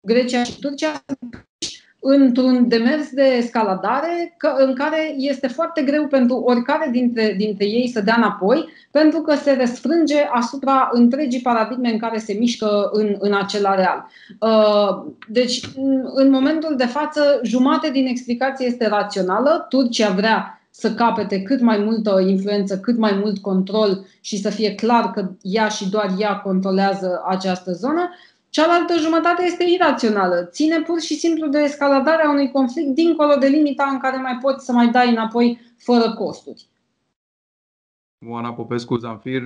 Grecia 0.07 0.43
și 0.43 0.59
Turcia, 0.59 1.03
într-un 2.05 2.67
demers 2.67 3.09
de 3.11 3.23
escaladare 3.37 4.37
în 4.57 4.73
care 4.73 5.15
este 5.17 5.47
foarte 5.47 5.81
greu 5.81 6.07
pentru 6.07 6.35
oricare 6.35 6.89
dintre, 6.91 7.33
dintre 7.37 7.65
ei 7.65 7.87
să 7.87 8.01
dea 8.01 8.15
înapoi, 8.17 8.69
pentru 8.91 9.21
că 9.21 9.35
se 9.35 9.57
răsfrânge 9.59 10.27
asupra 10.31 10.89
întregii 10.91 11.41
paradigme 11.41 11.91
în 11.91 11.97
care 11.97 12.17
se 12.17 12.33
mișcă 12.39 12.89
în, 12.91 13.15
în 13.19 13.33
acel 13.33 13.65
areal. 13.65 14.05
Uh, 14.39 15.13
deci, 15.27 15.61
în 16.13 16.29
momentul 16.29 16.75
de 16.77 16.85
față, 16.85 17.39
jumate 17.43 17.89
din 17.89 18.07
explicație 18.07 18.65
este 18.65 18.87
rațională. 18.87 19.65
Turcia 19.69 20.09
vrea 20.09 20.57
să 20.75 20.93
capete 20.93 21.41
cât 21.41 21.61
mai 21.61 21.77
multă 21.77 22.23
influență, 22.27 22.79
cât 22.79 22.97
mai 22.97 23.19
mult 23.21 23.37
control 23.37 24.05
și 24.21 24.37
să 24.41 24.49
fie 24.49 24.75
clar 24.75 25.11
că 25.11 25.29
ea 25.41 25.67
și 25.67 25.89
doar 25.89 26.13
ea 26.17 26.35
controlează 26.35 27.23
această 27.27 27.71
zonă. 27.71 28.09
Cealaltă 28.55 28.93
jumătate 28.99 29.43
este 29.43 29.63
irațională. 29.63 30.47
Ține 30.51 30.81
pur 30.81 30.99
și 30.99 31.15
simplu 31.15 31.47
de 31.47 31.59
escaladarea 31.59 32.29
unui 32.29 32.51
conflict 32.51 32.89
dincolo 32.95 33.35
de 33.35 33.47
limita 33.47 33.87
în 33.91 33.99
care 33.99 34.17
mai 34.17 34.37
poți 34.41 34.65
să 34.65 34.71
mai 34.71 34.87
dai 34.87 35.09
înapoi 35.09 35.59
fără 35.77 36.13
costuri. 36.13 36.67
Oana 38.27 38.53
Popescu 38.53 38.95
Zanfir, 38.97 39.41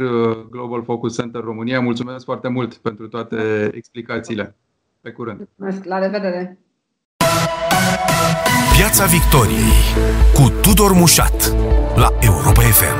Global 0.49 0.83
Focus 0.83 1.15
Center 1.15 1.41
România. 1.41 1.79
Mulțumesc 1.81 2.25
foarte 2.25 2.47
mult 2.47 2.73
pentru 2.73 3.07
toate 3.07 3.71
explicațiile. 3.73 4.55
Pe 5.01 5.11
curând. 5.11 5.37
Mulțumesc. 5.37 5.85
La 5.85 5.99
revedere. 5.99 6.59
Piața 8.77 9.05
Victoriei 9.05 9.73
cu 10.33 10.49
Tudor 10.61 10.93
Mușat 10.93 11.53
la 11.95 12.09
Europa 12.19 12.61
FM. 12.61 12.97